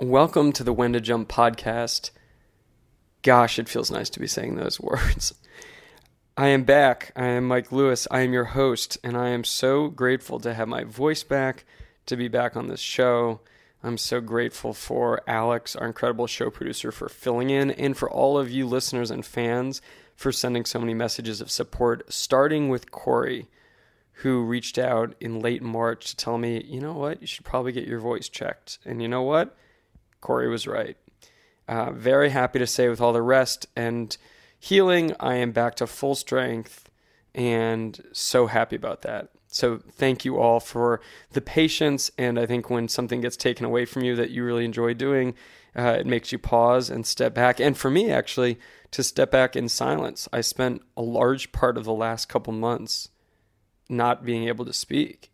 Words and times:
Welcome 0.00 0.52
to 0.52 0.64
the 0.64 0.72
When 0.72 0.94
to 0.94 1.00
Jump 1.02 1.28
podcast. 1.28 2.10
Gosh, 3.22 3.58
it 3.58 3.68
feels 3.68 3.90
nice 3.90 4.08
to 4.08 4.18
be 4.18 4.26
saying 4.26 4.54
those 4.56 4.80
words. 4.80 5.34
I 6.38 6.46
am 6.46 6.62
back. 6.62 7.12
I 7.14 7.26
am 7.26 7.46
Mike 7.46 7.70
Lewis. 7.70 8.08
I 8.10 8.20
am 8.20 8.32
your 8.32 8.46
host, 8.46 8.96
and 9.04 9.14
I 9.14 9.28
am 9.28 9.44
so 9.44 9.88
grateful 9.88 10.40
to 10.40 10.54
have 10.54 10.68
my 10.68 10.84
voice 10.84 11.22
back, 11.22 11.66
to 12.06 12.16
be 12.16 12.28
back 12.28 12.56
on 12.56 12.68
this 12.68 12.80
show. 12.80 13.40
I'm 13.82 13.98
so 13.98 14.22
grateful 14.22 14.72
for 14.72 15.20
Alex, 15.26 15.76
our 15.76 15.88
incredible 15.88 16.26
show 16.26 16.48
producer, 16.48 16.90
for 16.90 17.10
filling 17.10 17.50
in, 17.50 17.70
and 17.70 17.94
for 17.94 18.08
all 18.10 18.38
of 18.38 18.50
you 18.50 18.66
listeners 18.66 19.10
and 19.10 19.22
fans 19.22 19.82
for 20.16 20.32
sending 20.32 20.64
so 20.64 20.78
many 20.78 20.94
messages 20.94 21.42
of 21.42 21.50
support, 21.50 22.10
starting 22.10 22.70
with 22.70 22.90
Corey, 22.90 23.48
who 24.12 24.44
reached 24.44 24.78
out 24.78 25.14
in 25.20 25.40
late 25.40 25.62
March 25.62 26.08
to 26.08 26.16
tell 26.16 26.38
me, 26.38 26.64
you 26.64 26.80
know 26.80 26.94
what, 26.94 27.20
you 27.20 27.26
should 27.26 27.44
probably 27.44 27.72
get 27.72 27.86
your 27.86 28.00
voice 28.00 28.30
checked. 28.30 28.78
And 28.86 29.02
you 29.02 29.08
know 29.08 29.20
what? 29.20 29.58
Corey 30.20 30.48
was 30.48 30.66
right. 30.66 30.96
Uh, 31.68 31.92
very 31.92 32.30
happy 32.30 32.58
to 32.58 32.66
say, 32.66 32.88
with 32.88 33.00
all 33.00 33.12
the 33.12 33.22
rest 33.22 33.66
and 33.76 34.16
healing, 34.58 35.14
I 35.20 35.36
am 35.36 35.52
back 35.52 35.76
to 35.76 35.86
full 35.86 36.14
strength 36.14 36.88
and 37.34 38.00
so 38.12 38.46
happy 38.46 38.76
about 38.76 39.02
that. 39.02 39.30
So, 39.46 39.80
thank 39.90 40.24
you 40.24 40.38
all 40.38 40.60
for 40.60 41.00
the 41.32 41.40
patience. 41.40 42.10
And 42.18 42.38
I 42.38 42.46
think 42.46 42.70
when 42.70 42.88
something 42.88 43.20
gets 43.20 43.36
taken 43.36 43.64
away 43.64 43.84
from 43.84 44.02
you 44.02 44.14
that 44.16 44.30
you 44.30 44.44
really 44.44 44.64
enjoy 44.64 44.94
doing, 44.94 45.34
uh, 45.76 45.96
it 45.98 46.06
makes 46.06 46.32
you 46.32 46.38
pause 46.38 46.90
and 46.90 47.06
step 47.06 47.34
back. 47.34 47.60
And 47.60 47.76
for 47.76 47.90
me, 47.90 48.10
actually, 48.10 48.58
to 48.90 49.02
step 49.02 49.30
back 49.30 49.56
in 49.56 49.68
silence. 49.68 50.28
I 50.32 50.40
spent 50.40 50.82
a 50.96 51.02
large 51.02 51.52
part 51.52 51.76
of 51.76 51.84
the 51.84 51.92
last 51.92 52.28
couple 52.28 52.52
months 52.52 53.08
not 53.88 54.24
being 54.24 54.48
able 54.48 54.64
to 54.64 54.72
speak. 54.72 55.29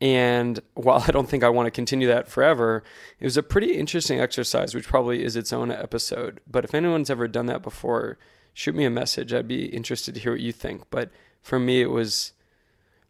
And 0.00 0.60
while 0.74 1.04
I 1.06 1.10
don't 1.10 1.28
think 1.28 1.44
I 1.44 1.48
want 1.48 1.66
to 1.66 1.70
continue 1.70 2.08
that 2.08 2.28
forever, 2.28 2.82
it 3.18 3.24
was 3.24 3.36
a 3.36 3.42
pretty 3.42 3.76
interesting 3.76 4.20
exercise, 4.20 4.74
which 4.74 4.88
probably 4.88 5.22
is 5.22 5.36
its 5.36 5.52
own 5.52 5.70
episode. 5.70 6.40
But 6.46 6.64
if 6.64 6.74
anyone's 6.74 7.10
ever 7.10 7.28
done 7.28 7.46
that 7.46 7.62
before, 7.62 8.18
shoot 8.54 8.74
me 8.74 8.84
a 8.84 8.90
message. 8.90 9.32
I'd 9.32 9.48
be 9.48 9.66
interested 9.66 10.14
to 10.14 10.20
hear 10.20 10.32
what 10.32 10.40
you 10.40 10.52
think. 10.52 10.84
But 10.90 11.10
for 11.42 11.58
me, 11.58 11.80
it 11.80 11.90
was, 11.90 12.32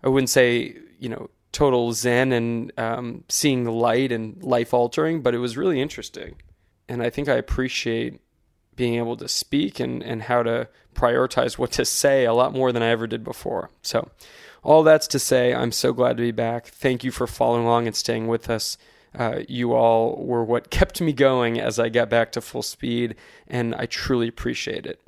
I 0.03 0.09
wouldn't 0.09 0.31
say, 0.31 0.77
you 0.99 1.09
know, 1.09 1.31
total 1.53 1.93
zen 1.93 2.33
and 2.33 2.73
um, 2.79 3.25
seeing 3.29 3.65
the 3.65 3.73
light 3.73 4.13
and 4.13 4.43
life 4.43 4.73
altering, 4.73 5.21
but 5.23 5.35
it 5.35 5.39
was 5.39 5.57
really 5.57 5.81
interesting. 5.81 6.37
And 6.89 7.03
I 7.03 7.11
think 7.11 7.29
I 7.29 7.35
appreciate 7.35 8.21
being 8.77 8.95
able 8.95 9.17
to 9.17 9.29
speak 9.29 9.81
and, 9.81 10.03
and 10.03 10.23
how 10.23 10.43
to 10.43 10.69
prioritize 10.95 11.59
what 11.59 11.73
to 11.73 11.85
say 11.85 12.25
a 12.25 12.33
lot 12.33 12.53
more 12.53 12.73
than 12.73 12.83
I 12.83 12.89
ever 12.89 13.07
did 13.07 13.23
before. 13.23 13.71
So, 13.83 14.11
all 14.63 14.83
that's 14.83 15.07
to 15.09 15.19
say, 15.19 15.55
I'm 15.55 15.73
so 15.73 15.93
glad 15.93 16.17
to 16.17 16.23
be 16.23 16.33
back. 16.33 16.67
Thank 16.67 17.05
you 17.05 17.11
for 17.11 17.27
following 17.27 17.65
along 17.65 17.87
and 17.87 17.97
staying 17.97 18.29
with 18.29 18.51
us. 18.51 18.77
Uh, 19.19 19.41
you 19.49 19.73
all 19.73 20.25
were 20.25 20.45
what 20.45 20.71
kept 20.71 21.01
me 21.01 21.13
going 21.13 21.61
as 21.61 21.79
I 21.79 21.89
got 21.89 22.11
back 22.11 22.33
to 22.33 22.41
full 22.41 22.63
speed, 22.63 23.17
and 23.49 23.75
I 23.75 23.87
truly 23.87 24.29
appreciate 24.29 24.87
it. 24.87 25.01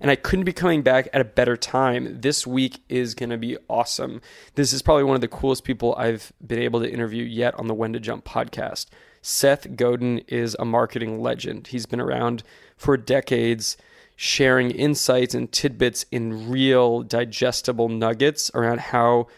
And 0.00 0.10
I 0.10 0.16
couldn't 0.16 0.44
be 0.44 0.52
coming 0.52 0.82
back 0.82 1.08
at 1.12 1.20
a 1.20 1.24
better 1.24 1.56
time. 1.56 2.20
This 2.20 2.46
week 2.46 2.82
is 2.88 3.14
going 3.14 3.30
to 3.30 3.38
be 3.38 3.56
awesome. 3.68 4.20
This 4.54 4.72
is 4.72 4.80
probably 4.80 5.02
one 5.02 5.16
of 5.16 5.20
the 5.20 5.28
coolest 5.28 5.64
people 5.64 5.94
I've 5.96 6.32
been 6.44 6.60
able 6.60 6.80
to 6.80 6.90
interview 6.90 7.24
yet 7.24 7.58
on 7.58 7.66
the 7.66 7.74
When 7.74 7.92
to 7.94 8.00
Jump 8.00 8.24
podcast. 8.24 8.86
Seth 9.22 9.74
Godin 9.76 10.18
is 10.28 10.56
a 10.58 10.64
marketing 10.64 11.20
legend. 11.20 11.68
He's 11.68 11.86
been 11.86 12.00
around 12.00 12.44
for 12.76 12.96
decades, 12.96 13.76
sharing 14.20 14.72
insights 14.72 15.32
and 15.32 15.52
tidbits 15.52 16.04
in 16.10 16.50
real, 16.50 17.04
digestible 17.04 17.88
nuggets 17.88 18.50
around 18.52 18.80
how 18.80 19.28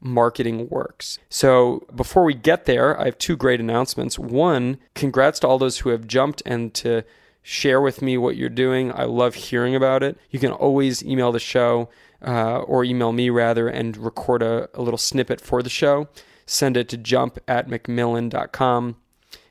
marketing 0.00 0.70
works. 0.70 1.18
So, 1.28 1.86
before 1.94 2.24
we 2.24 2.32
get 2.32 2.64
there, 2.64 2.98
I 2.98 3.04
have 3.04 3.18
two 3.18 3.36
great 3.36 3.60
announcements. 3.60 4.18
One, 4.18 4.78
congrats 4.94 5.38
to 5.40 5.48
all 5.48 5.58
those 5.58 5.80
who 5.80 5.90
have 5.90 6.06
jumped 6.06 6.42
and 6.46 6.72
to 6.72 7.04
share 7.42 7.82
with 7.82 8.00
me 8.00 8.16
what 8.16 8.36
you're 8.36 8.48
doing. 8.48 8.90
I 8.92 9.04
love 9.04 9.34
hearing 9.34 9.74
about 9.74 10.02
it. 10.02 10.16
You 10.30 10.38
can 10.38 10.50
always 10.50 11.04
email 11.04 11.30
the 11.30 11.38
show 11.38 11.90
uh, 12.26 12.60
or 12.60 12.84
email 12.84 13.12
me 13.12 13.28
rather 13.28 13.68
and 13.68 13.94
record 13.98 14.42
a, 14.42 14.70
a 14.72 14.80
little 14.80 14.96
snippet 14.96 15.42
for 15.42 15.62
the 15.62 15.68
show. 15.68 16.08
Send 16.46 16.78
it 16.78 16.88
to 16.88 16.96
jump 16.96 17.38
at 17.46 17.68
macmillan.com. 17.68 18.96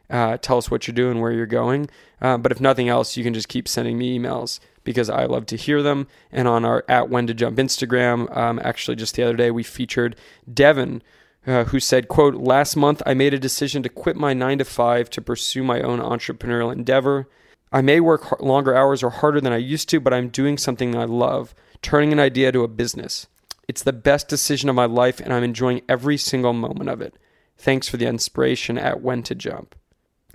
Uh, 0.09 0.37
tell 0.37 0.57
us 0.57 0.71
what 0.71 0.87
you're 0.87 0.95
doing, 0.95 1.21
where 1.21 1.31
you're 1.31 1.45
going. 1.45 1.87
Uh, 2.19 2.39
but 2.39 2.51
if 2.51 2.59
nothing 2.59 2.89
else, 2.89 3.15
you 3.15 3.23
can 3.23 3.35
just 3.35 3.47
keep 3.47 3.67
sending 3.67 3.99
me 3.99 4.17
emails 4.17 4.59
because 4.83 5.09
I 5.09 5.25
love 5.25 5.45
to 5.47 5.55
hear 5.55 5.81
them. 5.81 6.07
And 6.31 6.47
on 6.47 6.65
our 6.65 6.83
at 6.87 7.09
when 7.09 7.27
to 7.27 7.33
jump 7.33 7.57
Instagram, 7.57 8.35
um, 8.35 8.59
actually 8.63 8.95
just 8.95 9.15
the 9.15 9.23
other 9.23 9.35
day 9.35 9.51
we 9.51 9.63
featured 9.63 10.15
Devin, 10.51 11.01
uh, 11.45 11.65
who 11.65 11.79
said, 11.79 12.07
"quote 12.07 12.35
Last 12.35 12.75
month 12.75 13.01
I 13.05 13.13
made 13.13 13.33
a 13.33 13.39
decision 13.39 13.83
to 13.83 13.89
quit 13.89 14.15
my 14.15 14.33
nine 14.33 14.57
to 14.59 14.65
five 14.65 15.09
to 15.11 15.21
pursue 15.21 15.63
my 15.63 15.81
own 15.81 15.99
entrepreneurial 15.99 16.71
endeavor. 16.71 17.27
I 17.71 17.81
may 17.81 17.99
work 17.99 18.41
longer 18.41 18.75
hours 18.75 19.01
or 19.01 19.09
harder 19.09 19.39
than 19.39 19.53
I 19.53 19.57
used 19.57 19.89
to, 19.89 19.99
but 19.99 20.13
I'm 20.13 20.27
doing 20.27 20.57
something 20.57 20.95
I 20.95 21.05
love, 21.05 21.55
turning 21.81 22.11
an 22.11 22.19
idea 22.19 22.51
to 22.51 22.63
a 22.63 22.67
business. 22.67 23.27
It's 23.67 23.83
the 23.83 23.93
best 23.93 24.27
decision 24.27 24.67
of 24.67 24.75
my 24.75 24.85
life, 24.85 25.21
and 25.21 25.33
I'm 25.33 25.43
enjoying 25.43 25.81
every 25.87 26.17
single 26.17 26.51
moment 26.51 26.89
of 26.89 26.99
it. 26.99 27.15
Thanks 27.57 27.87
for 27.87 27.97
the 27.97 28.07
inspiration 28.07 28.77
at 28.77 29.01
when 29.01 29.23
to 29.23 29.35
jump." 29.35 29.75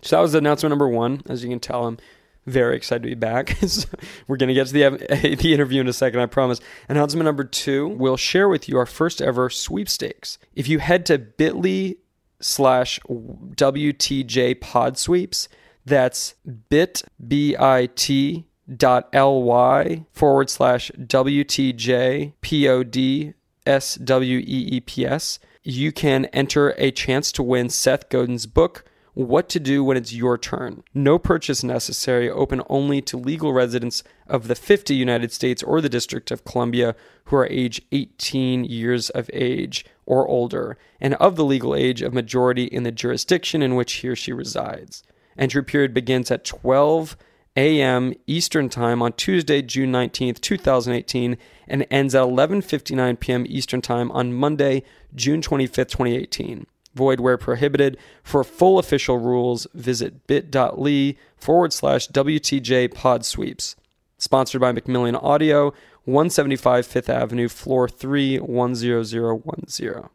So 0.03 0.17
that 0.17 0.23
was 0.23 0.35
announcement 0.35 0.71
number 0.71 0.89
one. 0.89 1.23
As 1.29 1.43
you 1.43 1.51
can 1.51 1.61
tell, 1.61 1.87
I'm 1.87 1.99
very 2.47 2.77
excited 2.77 3.03
to 3.03 3.09
be 3.09 3.15
back. 3.15 3.51
so 3.67 3.89
we're 4.27 4.37
going 4.37 4.49
to 4.49 4.55
get 4.55 4.69
to 4.69 4.73
the, 4.73 5.37
the 5.41 5.53
interview 5.53 5.81
in 5.81 5.89
a 5.89 5.93
second, 5.93 6.21
I 6.21 6.27
promise. 6.27 6.61
Announcement 6.89 7.25
number 7.25 7.45
two, 7.45 7.89
we'll 7.89 8.17
share 8.17 8.49
with 8.49 8.69
you 8.69 8.79
our 8.79 8.87
first 8.87 9.21
ever 9.21 9.51
sweepstakes. 9.51 10.39
If 10.55 10.69
you 10.69 10.79
head 10.79 11.07
to 11.07 11.19
bit.ly 11.19 11.97
slash 12.41 13.01
WTJ 13.09 14.61
pod 14.61 14.99
sweeps, 14.99 15.49
that's 15.85 16.35
bit, 16.69 17.03
B-I-T 17.27 18.47
dot 18.77 19.09
L-Y 19.13 20.05
forward 20.13 20.51
slash 20.51 20.91
WTJ 20.99 22.33
P-O-D 22.41 23.35
S-W-E-E-P-S. 23.67 25.39
You 25.63 25.93
can 25.93 26.27
enter 26.27 26.75
a 26.79 26.91
chance 26.91 27.33
to 27.33 27.43
win 27.43 27.69
Seth 27.69 28.09
Godin's 28.09 28.47
book, 28.47 28.85
what 29.17 29.49
to 29.49 29.59
do 29.59 29.83
when 29.83 29.97
it's 29.97 30.13
your 30.13 30.37
turn. 30.37 30.83
No 30.93 31.19
purchase 31.19 31.65
necessary, 31.65 32.29
open 32.29 32.61
only 32.69 33.01
to 33.01 33.17
legal 33.17 33.51
residents 33.51 34.03
of 34.27 34.47
the 34.47 34.55
50 34.55 34.95
United 34.95 35.33
States 35.33 35.63
or 35.63 35.81
the 35.81 35.89
District 35.89 36.31
of 36.31 36.45
Columbia 36.45 36.95
who 37.25 37.37
are 37.37 37.47
age 37.47 37.81
18 37.93 38.65
years 38.65 39.09
of 39.09 39.31
age 39.33 39.87
or 40.05 40.29
older, 40.29 40.77
and 41.01 41.15
of 41.15 41.35
the 41.35 41.47
legal 41.47 41.75
age 41.75 42.03
of 42.03 42.13
majority 42.13 42.65
in 42.65 42.83
the 42.83 42.93
jurisdiction 42.93 43.63
in 43.63 43.75
which 43.75 43.95
he 43.95 44.09
or 44.09 44.15
she 44.15 44.35
resides. 44.35 45.03
Entry 45.39 45.65
period 45.65 45.95
begins 45.95 46.31
at 46.31 46.45
12 46.45 47.17
a.m. 47.57 48.13
Eastern 48.27 48.69
Time 48.69 49.01
on 49.01 49.15
Tuesday, 49.15 49.63
June 49.63 49.91
19th, 49.91 50.43
2018, 50.43 51.39
and 51.67 51.87
ends 51.91 52.15
at 52.15 52.23
11:59 52.23 53.19
p.m. 53.19 53.47
Eastern 53.49 53.81
Time 53.81 54.13
on 54.13 54.35
Monday, 54.35 54.83
June 55.15 55.41
25th, 55.41 55.89
2018 55.89 56.67
void 56.97 57.21
where 57.21 57.37
prohibited. 57.37 57.97
For 58.25 58.43
full 58.43 58.79
official 58.79 59.19
rules, 59.19 59.67
visit 59.75 60.27
bit.ly 60.27 61.17
forward 61.37 61.73
slash 61.73 62.09
WTJ 62.09 62.93
pod 62.93 63.25
sweeps. 63.25 63.77
Sponsored 64.19 64.63
by 64.63 64.73
Macmillan 64.73 65.15
Audio, 65.15 65.75
175 66.05 66.87
Fifth 66.87 67.11
Avenue, 67.11 67.49
floor 67.49 67.89
3, 67.89 68.39
10010. 68.39 70.09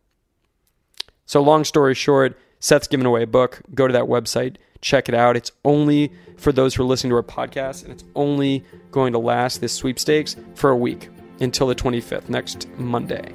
So, 1.26 1.42
long 1.42 1.64
story 1.64 1.94
short, 1.94 2.38
Seth's 2.60 2.88
giving 2.88 3.06
away 3.06 3.24
a 3.24 3.28
book. 3.28 3.62
Go 3.74 3.88
to 3.88 3.94
that 3.94 4.06
website, 4.06 4.56
check 4.82 5.08
it 5.08 5.16
out. 5.16 5.38
It's 5.38 5.52
only 5.64 6.12
for 6.38 6.52
those 6.52 6.74
who 6.76 6.84
are 6.84 6.88
listening 6.88 7.12
to 7.12 7.18
our 7.18 7.24
podcast, 7.24 7.84
and 7.84 7.94
it's 7.94 8.04
only 8.16 8.64
going 8.92 9.14
to 9.14 9.20
last 9.20 9.62
this 9.62 9.74
sweepstakes 9.74 10.36
for 10.56 10.72
a 10.72 10.78
week 10.78 11.10
until 11.40 11.68
the 11.68 11.76
25th, 11.76 12.30
next 12.30 12.68
Monday. 12.78 13.34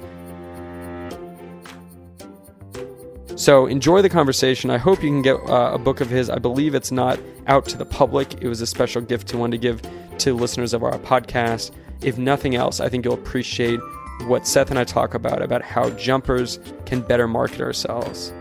So 3.37 3.67
enjoy 3.67 4.01
the 4.01 4.09
conversation. 4.09 4.71
I 4.71 4.79
hope 4.79 5.03
you 5.03 5.09
can 5.09 5.21
get 5.21 5.35
uh, 5.47 5.69
a 5.73 5.77
book 5.77 6.01
of 6.01 6.09
his. 6.09 6.27
I 6.27 6.39
believe 6.39 6.73
it's 6.73 6.91
not 6.91 7.19
out 7.45 7.65
to 7.67 7.77
the 7.77 7.85
public. 7.85 8.41
It 8.41 8.47
was 8.47 8.61
a 8.61 8.67
special 8.67 8.99
gift 8.99 9.27
to 9.27 9.37
one 9.37 9.51
to 9.51 9.59
give 9.59 9.79
to 10.17 10.33
listeners 10.33 10.73
of 10.73 10.83
our 10.83 10.97
podcast. 10.97 11.71
If 12.01 12.17
nothing 12.17 12.55
else, 12.55 12.79
I 12.79 12.89
think 12.89 13.05
you'll 13.05 13.13
appreciate 13.13 13.79
what 14.25 14.47
Seth 14.47 14.71
and 14.71 14.79
I 14.79 14.85
talk 14.85 15.13
about 15.13 15.43
about 15.43 15.61
how 15.61 15.91
jumpers 15.91 16.59
can 16.87 17.01
better 17.01 17.27
market 17.27 17.61
ourselves. 17.61 18.33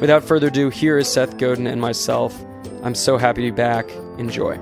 Without 0.00 0.24
further 0.24 0.48
ado, 0.48 0.68
here 0.68 0.98
is 0.98 1.06
Seth 1.06 1.38
Godin 1.38 1.68
and 1.68 1.80
myself. 1.80 2.36
I'm 2.82 2.96
so 2.96 3.18
happy 3.18 3.42
to 3.42 3.52
be 3.52 3.56
back. 3.56 3.88
Enjoy. 4.18 4.58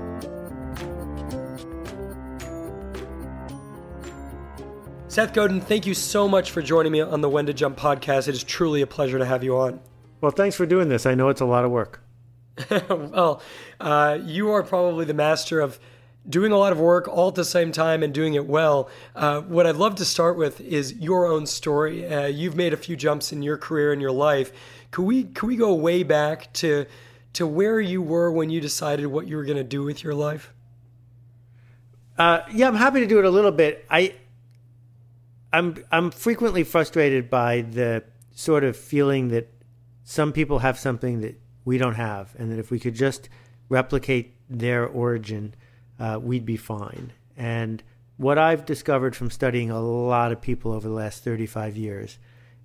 Seth 5.17 5.33
Godin, 5.33 5.61
thank 5.61 5.87
you 5.87 5.95
so 5.95 6.27
much 6.27 6.51
for 6.51 6.61
joining 6.61 6.91
me 6.91 7.01
on 7.01 7.21
the 7.21 7.27
When 7.27 7.47
to 7.47 7.53
Jump 7.53 7.75
podcast. 7.75 8.27
It 8.27 8.35
is 8.35 8.43
truly 8.43 8.83
a 8.83 8.85
pleasure 8.85 9.17
to 9.17 9.25
have 9.25 9.43
you 9.43 9.57
on. 9.57 9.79
Well, 10.21 10.29
thanks 10.29 10.55
for 10.55 10.67
doing 10.67 10.89
this. 10.89 11.07
I 11.07 11.15
know 11.15 11.29
it's 11.29 11.41
a 11.41 11.45
lot 11.45 11.65
of 11.65 11.71
work. 11.71 12.03
well, 12.69 13.41
uh, 13.79 14.19
you 14.23 14.51
are 14.51 14.61
probably 14.61 15.05
the 15.05 15.15
master 15.15 15.59
of 15.59 15.79
doing 16.29 16.51
a 16.51 16.57
lot 16.59 16.71
of 16.71 16.79
work 16.79 17.07
all 17.07 17.29
at 17.29 17.33
the 17.33 17.43
same 17.43 17.71
time 17.71 18.03
and 18.03 18.13
doing 18.13 18.35
it 18.35 18.45
well. 18.45 18.91
Uh, 19.15 19.41
what 19.41 19.65
I'd 19.65 19.77
love 19.77 19.95
to 19.95 20.05
start 20.05 20.37
with 20.37 20.61
is 20.61 20.93
your 20.93 21.25
own 21.25 21.47
story. 21.47 22.05
Uh, 22.05 22.27
you've 22.27 22.55
made 22.55 22.71
a 22.71 22.77
few 22.77 22.95
jumps 22.95 23.33
in 23.33 23.41
your 23.41 23.57
career 23.57 23.91
and 23.91 23.99
your 23.99 24.11
life. 24.11 24.51
Could 24.91 25.05
we 25.05 25.23
could 25.23 25.47
we 25.47 25.55
go 25.55 25.73
way 25.73 26.03
back 26.03 26.53
to 26.53 26.85
to 27.33 27.47
where 27.47 27.79
you 27.79 28.03
were 28.03 28.31
when 28.31 28.51
you 28.51 28.61
decided 28.61 29.07
what 29.07 29.25
you 29.25 29.37
were 29.37 29.45
going 29.45 29.57
to 29.57 29.63
do 29.63 29.81
with 29.81 30.03
your 30.03 30.13
life? 30.13 30.53
Uh, 32.19 32.41
yeah, 32.53 32.67
I'm 32.67 32.75
happy 32.75 32.99
to 32.99 33.07
do 33.07 33.17
it 33.17 33.25
a 33.25 33.31
little 33.31 33.51
bit. 33.51 33.83
I, 33.89 34.13
I'm 35.53 35.83
I'm 35.91 36.11
frequently 36.11 36.63
frustrated 36.63 37.29
by 37.29 37.61
the 37.61 38.03
sort 38.33 38.63
of 38.63 38.75
feeling 38.75 39.29
that 39.29 39.51
some 40.03 40.31
people 40.31 40.59
have 40.59 40.77
something 40.77 41.21
that 41.21 41.39
we 41.65 41.77
don't 41.77 41.95
have, 41.95 42.35
and 42.37 42.51
that 42.51 42.59
if 42.59 42.71
we 42.71 42.79
could 42.79 42.95
just 42.95 43.29
replicate 43.69 44.35
their 44.49 44.85
origin, 44.85 45.53
uh, 45.99 46.19
we'd 46.21 46.45
be 46.45 46.57
fine. 46.57 47.11
And 47.35 47.83
what 48.17 48.37
I've 48.37 48.65
discovered 48.65 49.15
from 49.15 49.29
studying 49.29 49.69
a 49.69 49.81
lot 49.81 50.31
of 50.31 50.41
people 50.41 50.71
over 50.71 50.87
the 50.87 50.93
last 50.93 51.23
35 51.23 51.75
years 51.77 52.17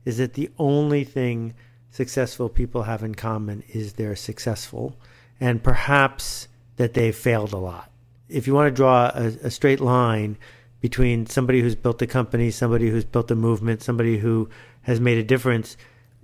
is 0.04 0.18
that 0.18 0.34
the 0.34 0.50
only 0.58 1.04
thing 1.04 1.54
successful 1.90 2.48
people 2.48 2.84
have 2.84 3.02
in 3.02 3.14
common 3.14 3.62
is 3.68 3.94
they're 3.94 4.16
successful, 4.16 4.98
and 5.40 5.62
perhaps 5.62 6.48
that 6.76 6.94
they've 6.94 7.14
failed 7.14 7.52
a 7.52 7.58
lot. 7.58 7.90
If 8.28 8.46
you 8.46 8.54
want 8.54 8.68
to 8.68 8.76
draw 8.76 9.10
a, 9.14 9.26
a 9.42 9.50
straight 9.50 9.80
line 9.80 10.38
between 10.82 11.26
somebody 11.26 11.60
who's 11.60 11.76
built 11.76 12.02
a 12.02 12.06
company, 12.06 12.50
somebody 12.50 12.90
who's 12.90 13.04
built 13.04 13.30
a 13.30 13.36
movement, 13.36 13.82
somebody 13.82 14.18
who 14.18 14.50
has 14.82 15.00
made 15.00 15.16
a 15.16 15.22
difference, 15.22 15.76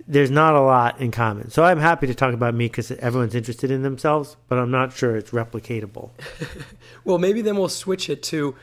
there's 0.05 0.29
not 0.29 0.53
a 0.53 0.59
lot 0.59 0.99
in 0.99 1.11
common. 1.11 1.49
So 1.49 1.63
I'm 1.63 1.79
happy 1.79 2.07
to 2.07 2.13
talk 2.13 2.33
about 2.33 2.53
me 2.53 2.65
because 2.65 2.91
everyone's 2.91 3.35
interested 3.35 3.71
in 3.71 3.83
themselves, 3.83 4.35
but 4.49 4.59
I'm 4.59 4.69
not 4.69 4.91
sure 4.91 5.15
it's 5.15 5.31
replicatable. 5.31 6.09
well, 7.05 7.17
maybe 7.17 7.41
then 7.41 7.55
we'll 7.55 7.69
switch 7.69 8.09
it 8.09 8.21
to 8.23 8.55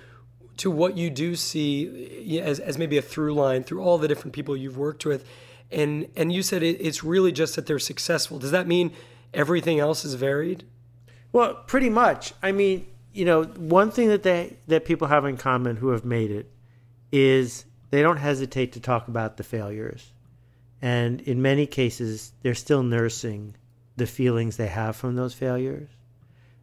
to 0.59 0.71
what 0.71 0.97
you 0.97 1.11
do 1.11 1.37
see 1.37 2.41
as, 2.41 2.61
as 2.61 2.79
maybe 2.79 2.97
a 2.97 3.03
through 3.03 3.35
line 3.35 3.63
through 3.63 3.83
all 3.83 3.99
the 3.99 4.09
different 4.09 4.33
people 4.33 4.57
you've 4.57 4.79
worked 4.79 5.05
with 5.05 5.23
and 5.71 6.09
and 6.17 6.33
you 6.33 6.43
said 6.43 6.63
it, 6.63 6.81
it's 6.81 7.05
really 7.05 7.31
just 7.31 7.57
that 7.57 7.67
they're 7.67 7.79
successful 7.79 8.39
does 8.39 8.53
that 8.53 8.67
mean 8.67 8.91
everything 9.35 9.79
else 9.79 10.03
is 10.03 10.15
varied 10.15 10.65
well 11.31 11.57
pretty 11.67 11.91
much 11.91 12.33
i 12.43 12.51
mean 12.51 12.87
you 13.17 13.25
know 13.25 13.45
one 13.45 13.91
thing 13.91 14.09
that 14.09 14.23
they 14.23 14.57
that 14.67 14.85
people 14.85 15.09
have 15.09 15.25
in 15.25 15.37
common 15.37 15.77
who 15.77 15.89
have 15.89 16.05
made 16.05 16.31
it 16.31 16.51
is 17.13 17.65
they 17.91 18.03
don't 18.03 18.19
hesitate 18.19 18.73
to 18.73 18.81
talk 18.81 19.09
about 19.09 19.37
the 19.37 19.45
failures 19.45 20.13
and 20.83 21.21
in 21.23 21.41
many 21.41 21.67
cases 21.67 22.33
they're 22.43 22.55
still 22.55 22.83
nursing 22.83 23.55
the 23.97 24.07
feelings 24.07 24.57
they 24.57 24.67
have 24.67 24.95
from 24.95 25.17
those 25.17 25.35
failures 25.35 25.89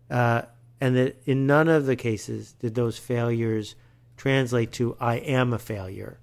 uh, 0.09 0.43
and 0.79 0.95
that 0.95 1.15
in 1.25 1.47
none 1.47 1.67
of 1.69 1.85
the 1.85 1.95
cases 1.95 2.53
did 2.59 2.75
those 2.75 2.97
failures 2.97 3.75
translate 4.17 4.71
to 4.73 4.95
I 4.99 5.15
am 5.15 5.53
a 5.53 5.59
failure. 5.59 6.19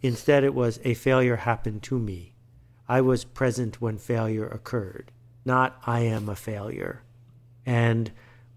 Instead, 0.00 0.44
it 0.44 0.54
was 0.54 0.80
a 0.84 0.94
failure 0.94 1.36
happened 1.36 1.82
to 1.84 1.98
me. 1.98 2.34
I 2.88 3.00
was 3.00 3.24
present 3.24 3.80
when 3.80 3.98
failure 3.98 4.48
occurred, 4.48 5.12
not 5.44 5.78
I 5.86 6.00
am 6.00 6.28
a 6.28 6.36
failure. 6.36 7.02
And 7.66 8.10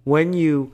when 0.04 0.34
you 0.34 0.74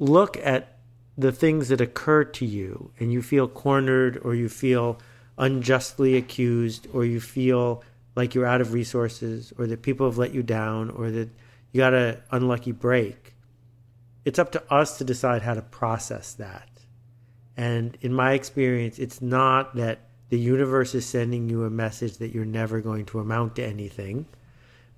look 0.00 0.36
at 0.38 0.78
the 1.16 1.30
things 1.30 1.68
that 1.68 1.80
occur 1.80 2.24
to 2.24 2.46
you 2.46 2.90
and 2.98 3.12
you 3.12 3.22
feel 3.22 3.46
cornered 3.46 4.18
or 4.24 4.34
you 4.34 4.48
feel 4.48 4.98
unjustly 5.38 6.16
accused 6.16 6.88
or 6.92 7.04
you 7.04 7.20
feel 7.20 7.84
like 8.16 8.34
you're 8.34 8.46
out 8.46 8.60
of 8.60 8.72
resources 8.72 9.52
or 9.58 9.66
that 9.66 9.82
people 9.82 10.06
have 10.06 10.18
let 10.18 10.32
you 10.34 10.42
down 10.42 10.90
or 10.90 11.10
that 11.10 11.28
you 11.70 11.78
got 11.78 11.94
an 11.94 12.16
unlucky 12.30 12.72
break, 12.72 13.34
it's 14.24 14.38
up 14.38 14.50
to 14.50 14.72
us 14.72 14.98
to 14.98 15.04
decide 15.04 15.42
how 15.42 15.54
to 15.54 15.62
process 15.62 16.32
that. 16.34 16.68
And 17.56 17.96
in 18.00 18.12
my 18.12 18.32
experience, 18.32 18.98
it's 18.98 19.20
not 19.20 19.76
that 19.76 20.00
the 20.30 20.38
universe 20.38 20.94
is 20.94 21.04
sending 21.04 21.48
you 21.48 21.64
a 21.64 21.70
message 21.70 22.16
that 22.18 22.32
you're 22.32 22.44
never 22.44 22.80
going 22.80 23.04
to 23.06 23.20
amount 23.20 23.56
to 23.56 23.64
anything, 23.64 24.26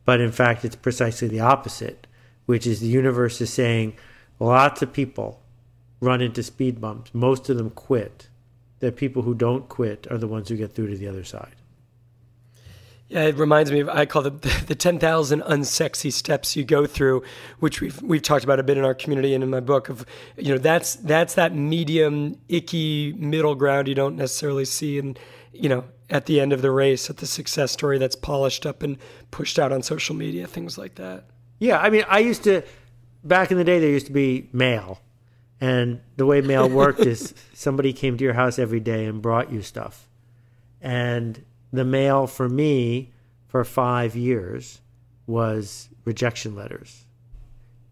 but 0.05 0.21
in 0.21 0.31
fact, 0.31 0.65
it's 0.65 0.77
precisely 0.77 1.27
the 1.27 1.41
opposite, 1.41 2.07
which 2.47 2.67
is 2.67 2.81
the 2.81 2.87
universe 2.87 3.41
is 3.41 3.53
saying 3.53 3.95
lots 4.43 4.83
of 4.83 4.93
people 4.93 5.41
run 6.01 6.21
into 6.21 6.43
speed 6.43 6.81
bumps, 6.81 7.15
most 7.15 7.49
of 7.49 7.57
them 7.57 7.71
quit. 7.71 8.29
The 8.81 8.91
people 8.91 9.23
who 9.23 9.35
don't 9.35 9.69
quit 9.69 10.07
are 10.11 10.19
the 10.19 10.27
ones 10.27 10.49
who 10.49 10.57
get 10.57 10.73
through 10.73 10.89
to 10.89 10.97
the 10.97 11.07
other 11.07 11.23
side. 11.23 11.55
Yeah, 13.09 13.25
it 13.25 13.37
reminds 13.37 13.71
me 13.71 13.81
of 13.81 13.91
I 13.91 14.07
call 14.07 14.27
it 14.27 14.41
the, 14.41 14.65
the 14.69 14.75
ten 14.75 14.99
thousand 14.99 15.43
unsexy 15.43 16.11
steps 16.11 16.57
you 16.57 16.65
go 16.65 16.87
through, 16.87 17.23
which 17.59 17.83
we've 17.83 18.01
we've 18.03 18.23
talked 18.23 18.43
about 18.43 18.59
a 18.59 18.63
bit 18.63 18.79
in 18.79 18.85
our 18.85 18.95
community 18.95 19.35
and 19.35 19.45
in 19.45 19.51
my 19.51 19.61
book. 19.61 19.91
Of 19.91 20.07
you 20.39 20.49
know 20.49 20.59
that's 20.59 20.97
that's 20.97 21.35
that 21.35 21.55
medium 21.55 22.39
icky 22.49 23.13
middle 23.13 23.55
ground 23.55 23.87
you 23.87 23.95
don't 23.95 24.17
necessarily 24.17 24.65
see, 24.65 24.99
and 24.99 25.19
you 25.53 25.69
know 25.69 25.85
at 26.09 26.25
the 26.25 26.41
end 26.41 26.55
of 26.55 26.63
the 26.63 26.71
race, 26.71 27.11
at 27.11 27.19
the 27.19 27.27
success 27.27 27.71
story 27.71 27.99
that's 27.99 28.17
polished 28.17 28.65
up 28.65 28.83
and 28.83 28.97
pushed 29.31 29.59
out 29.59 29.73
on 29.73 29.83
social 29.83 30.17
media, 30.17 30.47
things 30.47 30.79
like 30.79 30.95
that. 30.95 31.25
Yeah, 31.59 31.79
I 31.79 31.91
mean, 31.91 32.05
I 32.09 32.21
used 32.21 32.45
to 32.45 32.63
back 33.25 33.51
in 33.51 33.59
the 33.59 33.65
day 33.65 33.79
there 33.79 33.91
used 33.91 34.07
to 34.07 34.13
be 34.13 34.49
mail, 34.53 35.01
and 35.61 36.01
the 36.17 36.27
way 36.27 36.41
mail 36.41 36.69
worked 36.83 37.01
is 37.01 37.35
somebody 37.53 37.93
came 37.93 38.17
to 38.17 38.25
your 38.25 38.35
house 38.35 38.59
every 38.59 38.81
day 38.81 39.07
and 39.07 39.23
brought 39.23 39.53
you 39.53 39.63
stuff, 39.63 40.09
and 40.81 41.45
the 41.73 41.85
mail 41.85 42.27
for 42.27 42.49
me 42.49 43.13
for 43.47 43.65
five 43.65 44.17
years 44.17 44.81
was 45.27 45.89
rejection 46.05 46.55
letters. 46.55 47.07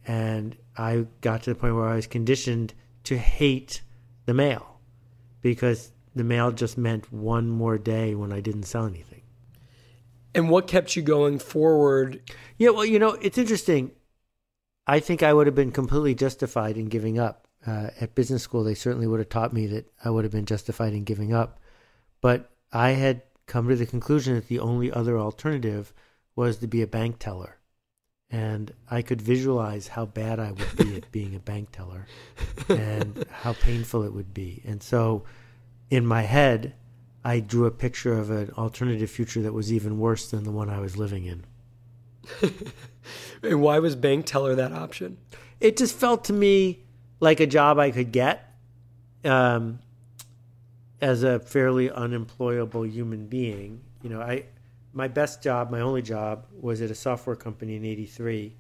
And 0.07 0.57
I 0.77 1.07
got 1.21 1.43
to 1.45 1.51
the 1.51 1.59
point 1.59 1.75
where 1.75 1.89
I 1.89 1.97
was 1.97 2.07
conditioned 2.07 2.75
to 3.05 3.19
hate 3.19 3.83
the 4.27 4.35
mail 4.35 4.81
because 5.43 5.93
the 6.15 6.25
mail 6.25 6.51
just 6.51 6.77
meant 6.77 7.13
one 7.13 7.49
more 7.49 7.79
day 7.79 8.15
when 8.15 8.33
I 8.33 8.41
didn't 8.41 8.65
sell 8.65 8.87
anything. 8.87 9.23
And 10.35 10.49
what 10.49 10.67
kept 10.67 10.97
you 10.97 11.03
going 11.03 11.39
forward? 11.39 12.21
Yeah, 12.57 12.71
well, 12.71 12.85
you 12.85 12.99
know, 12.99 13.17
it's 13.21 13.39
interesting. 13.39 13.91
I 14.91 14.99
think 14.99 15.23
I 15.23 15.33
would 15.33 15.47
have 15.47 15.55
been 15.55 15.71
completely 15.71 16.17
justified 16.17 16.77
in 16.77 16.87
giving 16.87 17.17
up. 17.17 17.47
Uh, 17.65 17.91
at 18.01 18.17
business 18.17 18.43
school, 18.43 18.65
they 18.65 18.75
certainly 18.75 19.07
would 19.07 19.21
have 19.21 19.29
taught 19.29 19.53
me 19.53 19.69
that 19.69 19.87
I 20.05 20.11
would 20.11 20.25
have 20.25 20.33
been 20.33 20.47
justified 20.47 20.95
in 20.95 21.05
giving 21.05 21.33
up. 21.33 21.61
But 22.21 22.51
I 22.73 22.91
had 22.91 23.23
come 23.47 23.69
to 23.69 23.77
the 23.77 23.87
conclusion 23.87 24.35
that 24.35 24.49
the 24.49 24.59
only 24.59 24.91
other 24.91 25.17
alternative 25.17 25.93
was 26.35 26.57
to 26.57 26.67
be 26.67 26.83
a 26.83 26.89
bank 26.89 27.21
teller. 27.21 27.59
And 28.33 28.75
I 28.91 29.03
could 29.03 29.23
visualize 29.23 29.87
how 29.87 30.07
bad 30.07 30.41
I 30.41 30.51
would 30.51 30.77
be 30.77 30.97
at 30.97 31.13
being 31.13 31.37
a 31.37 31.39
bank 31.39 31.69
teller 31.71 32.09
and 32.69 33.25
how 33.31 33.53
painful 33.53 34.03
it 34.03 34.13
would 34.13 34.35
be. 34.35 34.61
And 34.67 34.83
so 34.83 35.23
in 35.89 36.05
my 36.05 36.23
head, 36.23 36.75
I 37.25 37.39
drew 37.39 37.67
a 37.67 37.71
picture 37.71 38.19
of 38.19 38.31
an 38.31 38.51
alternative 38.59 39.09
future 39.09 39.43
that 39.43 39.55
was 39.55 39.73
even 39.73 40.01
worse 40.01 40.33
than 40.33 40.43
the 40.43 40.51
one 40.51 40.69
I 40.69 40.81
was 40.81 40.97
living 40.97 41.27
in. 41.27 41.45
and 43.43 43.61
why 43.61 43.79
was 43.79 43.97
bank 43.97 44.27
teller 44.27 44.55
that 44.55 44.73
option? 44.73 45.19
It 45.61 45.77
just 45.77 45.95
felt 45.95 46.25
to 46.25 46.33
me 46.33 46.81
like 47.21 47.41
a 47.41 47.47
job 47.47 47.79
I 47.79 47.91
could 47.91 48.13
get. 48.13 48.47
Um, 49.25 49.81
as 51.03 51.23
a 51.23 51.39
fairly 51.39 51.91
unemployable 51.91 52.87
human 52.87 53.27
being, 53.27 53.81
you 54.03 54.11
know, 54.11 54.21
I 54.21 54.45
my 54.93 55.09
best 55.09 55.43
job, 55.43 55.71
my 55.71 55.81
only 55.81 56.03
job, 56.03 56.47
was 56.61 56.83
at 56.83 56.91
a 56.91 56.95
software 56.95 57.37
company 57.37 57.77
in 57.77 57.85
'83 57.85 58.55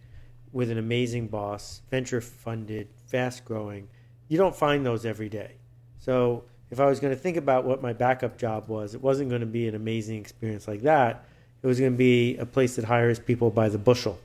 with 0.52 0.70
an 0.70 0.78
amazing 0.78 1.28
boss, 1.28 1.82
venture 1.90 2.20
funded, 2.20 2.88
fast 3.06 3.44
growing. 3.44 3.88
You 4.28 4.38
don't 4.38 4.54
find 4.54 4.84
those 4.84 5.04
every 5.04 5.28
day. 5.28 5.56
So 5.98 6.44
if 6.70 6.80
I 6.80 6.86
was 6.86 7.00
going 7.00 7.14
to 7.14 7.20
think 7.20 7.36
about 7.36 7.64
what 7.64 7.82
my 7.82 7.92
backup 7.92 8.38
job 8.38 8.68
was, 8.68 8.94
it 8.94 9.02
wasn't 9.02 9.28
going 9.28 9.40
to 9.40 9.46
be 9.46 9.68
an 9.68 9.74
amazing 9.74 10.18
experience 10.18 10.66
like 10.68 10.82
that. 10.82 11.24
It 11.62 11.66
was 11.66 11.78
going 11.78 11.92
to 11.92 11.98
be 11.98 12.36
a 12.38 12.46
place 12.46 12.76
that 12.76 12.84
hires 12.84 13.18
people 13.18 13.50
by 13.50 13.68
the 13.68 13.78
bushel. 13.78 14.18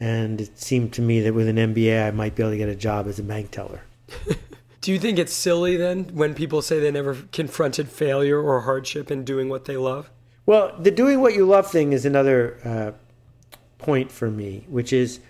And 0.00 0.40
it 0.40 0.58
seemed 0.58 0.92
to 0.94 1.02
me 1.02 1.20
that 1.20 1.34
with 1.34 1.48
an 1.48 1.56
MBA, 1.56 2.08
I 2.08 2.10
might 2.10 2.34
be 2.34 2.42
able 2.42 2.52
to 2.52 2.58
get 2.58 2.68
a 2.68 2.74
job 2.74 3.06
as 3.06 3.18
a 3.18 3.22
bank 3.22 3.50
teller. 3.50 3.82
Do 4.80 4.92
you 4.92 4.98
think 4.98 5.18
it's 5.18 5.32
silly 5.32 5.76
then 5.76 6.10
when 6.12 6.34
people 6.34 6.60
say 6.60 6.78
they 6.78 6.90
never 6.90 7.14
confronted 7.32 7.88
failure 7.88 8.38
or 8.38 8.60
hardship 8.62 9.10
in 9.10 9.24
doing 9.24 9.48
what 9.48 9.64
they 9.64 9.78
love? 9.78 10.10
Well, 10.44 10.76
the 10.78 10.90
doing 10.90 11.20
what 11.20 11.32
you 11.32 11.46
love 11.46 11.70
thing 11.70 11.94
is 11.94 12.04
another 12.04 12.58
uh, 12.64 13.56
point 13.78 14.12
for 14.12 14.30
me, 14.30 14.66
which 14.68 14.92
is 14.92 15.20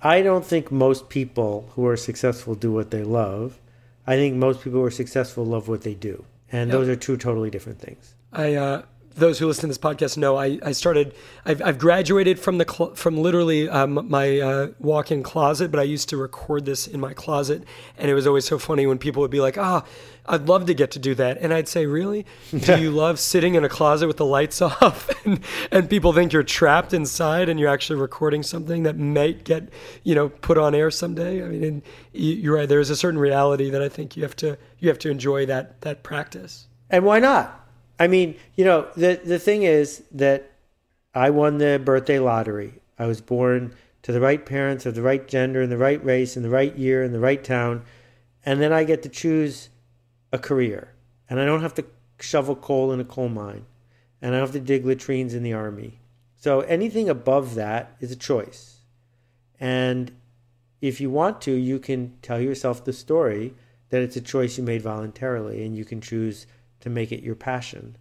I 0.00 0.22
don't 0.22 0.44
think 0.44 0.70
most 0.70 1.08
people 1.08 1.70
who 1.74 1.86
are 1.86 1.96
successful 1.96 2.54
do 2.54 2.70
what 2.72 2.90
they 2.90 3.02
love. 3.02 3.58
I 4.06 4.16
think 4.16 4.36
most 4.36 4.62
people 4.62 4.80
who 4.80 4.86
are 4.86 4.90
successful 4.90 5.44
love 5.44 5.68
what 5.68 5.82
they 5.82 5.94
do. 5.94 6.24
And 6.52 6.70
yep. 6.70 6.78
those 6.78 6.88
are 6.88 6.96
two 6.96 7.16
totally 7.16 7.50
different 7.50 7.80
things. 7.80 8.14
I 8.32 8.54
uh, 8.54 8.82
those 9.20 9.38
who 9.38 9.46
listen 9.46 9.62
to 9.62 9.66
this 9.68 9.78
podcast 9.78 10.16
know 10.16 10.36
I, 10.36 10.58
I 10.62 10.72
started 10.72 11.14
I've, 11.44 11.62
I've 11.62 11.78
graduated 11.78 12.38
from 12.38 12.58
the 12.58 12.66
cl- 12.68 12.94
from 12.94 13.18
literally 13.18 13.68
um, 13.68 14.08
my 14.08 14.40
uh, 14.40 14.68
walk-in 14.80 15.22
closet 15.22 15.70
but 15.70 15.78
I 15.78 15.84
used 15.84 16.08
to 16.08 16.16
record 16.16 16.64
this 16.64 16.86
in 16.86 16.98
my 16.98 17.12
closet. 17.12 17.62
And 17.96 18.10
it 18.10 18.14
was 18.14 18.26
always 18.26 18.46
so 18.46 18.58
funny 18.58 18.86
when 18.86 18.98
people 18.98 19.20
would 19.20 19.30
be 19.30 19.40
like 19.40 19.56
ah 19.56 19.84
oh, 19.84 19.88
I'd 20.26 20.48
love 20.48 20.66
to 20.66 20.74
get 20.74 20.92
to 20.92 20.98
do 20.98 21.14
that. 21.16 21.38
And 21.38 21.52
I'd 21.52 21.68
say 21.68 21.86
really? 21.86 22.24
Do 22.56 22.80
you 22.80 22.90
love 23.04 23.18
sitting 23.18 23.54
in 23.54 23.64
a 23.64 23.68
closet 23.68 24.06
with 24.06 24.16
the 24.16 24.26
lights 24.26 24.60
off 24.62 25.08
and, 25.24 25.40
and 25.70 25.88
people 25.88 26.12
think 26.12 26.32
you're 26.32 26.42
trapped 26.42 26.92
inside 26.92 27.48
and 27.48 27.60
you're 27.60 27.70
actually 27.70 28.00
recording 28.00 28.42
something 28.42 28.82
that 28.84 28.96
might 28.96 29.44
get 29.44 29.68
you 30.02 30.14
know 30.14 30.28
put 30.28 30.58
on 30.58 30.74
air 30.74 30.90
someday? 30.90 31.44
I 31.44 31.48
mean 31.48 31.82
you're 32.12 32.56
right 32.56 32.68
there's 32.68 32.90
a 32.90 32.96
certain 32.96 33.20
reality 33.20 33.70
that 33.70 33.82
I 33.82 33.88
think 33.88 34.16
you 34.16 34.22
have 34.24 34.36
to 34.36 34.58
you 34.78 34.88
have 34.88 34.98
to 35.00 35.10
enjoy 35.10 35.46
that 35.46 35.80
that 35.82 36.02
practice. 36.02 36.66
And 36.88 37.04
why 37.04 37.20
not 37.20 37.59
I 38.00 38.08
mean, 38.08 38.36
you 38.56 38.64
know, 38.64 38.88
the 38.96 39.20
the 39.22 39.38
thing 39.38 39.62
is 39.62 40.02
that 40.10 40.50
I 41.14 41.28
won 41.30 41.58
the 41.58 41.80
birthday 41.84 42.18
lottery. 42.18 42.80
I 42.98 43.06
was 43.06 43.20
born 43.20 43.74
to 44.02 44.12
the 44.12 44.20
right 44.20 44.44
parents 44.44 44.86
of 44.86 44.94
the 44.94 45.02
right 45.02 45.28
gender 45.28 45.60
and 45.60 45.70
the 45.70 45.76
right 45.76 46.02
race 46.02 46.34
and 46.34 46.44
the 46.44 46.50
right 46.50 46.74
year 46.74 47.02
and 47.02 47.14
the 47.14 47.20
right 47.20 47.44
town. 47.44 47.82
And 48.44 48.60
then 48.60 48.72
I 48.72 48.84
get 48.84 49.02
to 49.02 49.10
choose 49.10 49.68
a 50.32 50.38
career. 50.38 50.94
And 51.28 51.38
I 51.38 51.44
don't 51.44 51.60
have 51.60 51.74
to 51.74 51.84
shovel 52.18 52.56
coal 52.56 52.90
in 52.92 53.00
a 53.00 53.04
coal 53.04 53.28
mine. 53.28 53.66
And 54.22 54.34
I 54.34 54.38
don't 54.38 54.48
have 54.48 54.54
to 54.54 54.60
dig 54.60 54.86
latrines 54.86 55.34
in 55.34 55.42
the 55.42 55.52
army. 55.52 56.00
So 56.36 56.60
anything 56.60 57.10
above 57.10 57.54
that 57.56 57.96
is 58.00 58.10
a 58.10 58.16
choice. 58.16 58.78
And 59.58 60.10
if 60.80 61.02
you 61.02 61.10
want 61.10 61.42
to, 61.42 61.52
you 61.52 61.78
can 61.78 62.14
tell 62.22 62.40
yourself 62.40 62.82
the 62.82 62.94
story 62.94 63.54
that 63.90 64.00
it's 64.00 64.16
a 64.16 64.22
choice 64.22 64.56
you 64.56 64.64
made 64.64 64.80
voluntarily 64.80 65.64
and 65.64 65.76
you 65.76 65.84
can 65.84 66.00
choose 66.00 66.46
to 66.80 66.90
make 66.90 67.12
it 67.12 67.22
your 67.22 67.34
passion. 67.34 67.96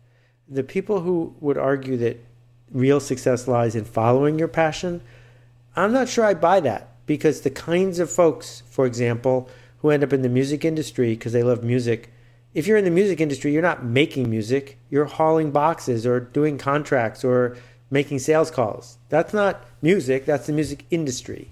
The 0.47 0.63
people 0.63 1.01
who 1.01 1.35
would 1.39 1.57
argue 1.57 1.97
that 1.97 2.23
real 2.71 2.99
success 2.99 3.47
lies 3.47 3.75
in 3.75 3.85
following 3.85 4.39
your 4.39 4.47
passion, 4.47 5.01
I'm 5.75 5.93
not 5.93 6.09
sure 6.09 6.25
I 6.25 6.33
buy 6.33 6.59
that 6.61 6.89
because 7.05 7.41
the 7.41 7.49
kinds 7.49 7.99
of 7.99 8.11
folks, 8.11 8.63
for 8.69 8.85
example, 8.85 9.49
who 9.79 9.89
end 9.89 10.03
up 10.03 10.13
in 10.13 10.21
the 10.21 10.29
music 10.29 10.65
industry 10.65 11.09
because 11.11 11.33
they 11.33 11.43
love 11.43 11.63
music, 11.63 12.11
if 12.53 12.65
you're 12.65 12.77
in 12.77 12.85
the 12.85 12.91
music 12.91 13.21
industry, 13.21 13.53
you're 13.53 13.61
not 13.61 13.85
making 13.85 14.29
music, 14.29 14.77
you're 14.89 15.05
hauling 15.05 15.51
boxes 15.51 16.05
or 16.05 16.19
doing 16.19 16.57
contracts 16.57 17.23
or 17.23 17.57
making 17.91 18.19
sales 18.19 18.51
calls. 18.51 18.97
That's 19.09 19.33
not 19.33 19.65
music, 19.81 20.25
that's 20.25 20.47
the 20.47 20.53
music 20.53 20.85
industry. 20.89 21.51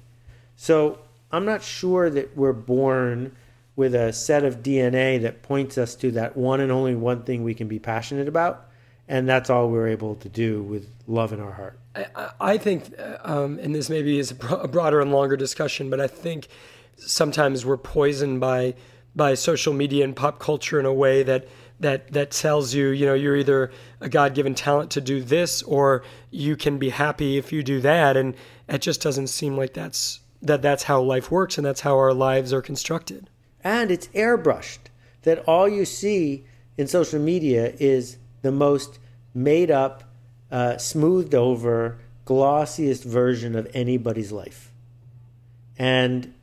So 0.55 0.99
I'm 1.31 1.45
not 1.45 1.61
sure 1.61 2.09
that 2.09 2.35
we're 2.35 2.53
born 2.53 3.35
with 3.77 3.95
a 3.95 4.11
set 4.11 4.43
of 4.43 4.61
DNA 4.61 5.21
that 5.21 5.43
points 5.43 5.77
us 5.77 5.95
to 5.95 6.11
that 6.11 6.35
one 6.35 6.59
and 6.59 6.71
only 6.71 6.95
one 6.95 7.23
thing 7.23 7.43
we 7.43 7.53
can 7.53 7.69
be 7.69 7.79
passionate 7.79 8.27
about. 8.27 8.65
And 9.07 9.29
that's 9.29 9.49
all 9.49 9.69
we're 9.69 9.87
able 9.87 10.15
to 10.15 10.27
do 10.27 10.63
with 10.63 10.89
love 11.05 11.31
in 11.31 11.39
our 11.39 11.53
heart. 11.53 11.79
I, 11.95 12.31
I 12.41 12.57
think, 12.57 12.93
um, 13.21 13.57
and 13.59 13.73
this 13.73 13.89
maybe 13.89 14.19
is 14.19 14.31
a 14.31 14.67
broader 14.67 14.99
and 14.99 15.13
longer 15.13 15.37
discussion, 15.37 15.89
but 15.89 16.01
I 16.01 16.07
think 16.07 16.49
sometimes 16.97 17.65
we're 17.65 17.77
poisoned 17.77 18.41
by 18.41 18.75
by 19.15 19.33
social 19.33 19.73
media 19.73 20.03
and 20.03 20.15
pop 20.15 20.37
culture 20.37 20.79
in 20.79 20.85
a 20.85 20.93
way 20.93 21.23
that 21.23 21.47
that 21.79 22.11
that 22.13 22.31
tells 22.31 22.73
you, 22.73 22.89
you 22.89 23.05
know, 23.05 23.13
you're 23.13 23.37
either 23.37 23.71
a 24.01 24.09
God-given 24.09 24.55
talent 24.55 24.91
to 24.91 25.01
do 25.01 25.21
this, 25.21 25.61
or 25.63 26.03
you 26.29 26.55
can 26.55 26.77
be 26.77 26.89
happy 26.89 27.37
if 27.37 27.53
you 27.53 27.63
do 27.63 27.79
that, 27.81 28.17
and 28.17 28.35
it 28.67 28.81
just 28.81 29.01
doesn't 29.01 29.27
seem 29.27 29.55
like 29.55 29.73
that's 29.73 30.19
that 30.41 30.61
that's 30.61 30.83
how 30.83 31.01
life 31.01 31.31
works, 31.31 31.57
and 31.57 31.65
that's 31.65 31.81
how 31.81 31.95
our 31.97 32.13
lives 32.13 32.51
are 32.51 32.61
constructed. 32.61 33.29
And 33.67 33.91
it's 33.91 34.07
airbrushed. 34.07 34.79
That 35.23 35.39
all 35.39 35.67
you 35.67 35.83
see 35.83 36.45
in 36.77 36.87
social 36.87 37.19
media 37.19 37.73
is 37.79 38.17
the 38.41 38.51
most 38.51 38.97
made 39.33 39.69
up, 39.69 40.05
uh, 40.49 40.77
smoothed 40.77 41.35
over, 41.35 41.99
glossiest 42.25 43.03
version 43.03 43.57
of 43.57 43.69
anybody's 43.73 44.31
life. 44.31 44.71
And 45.77 46.33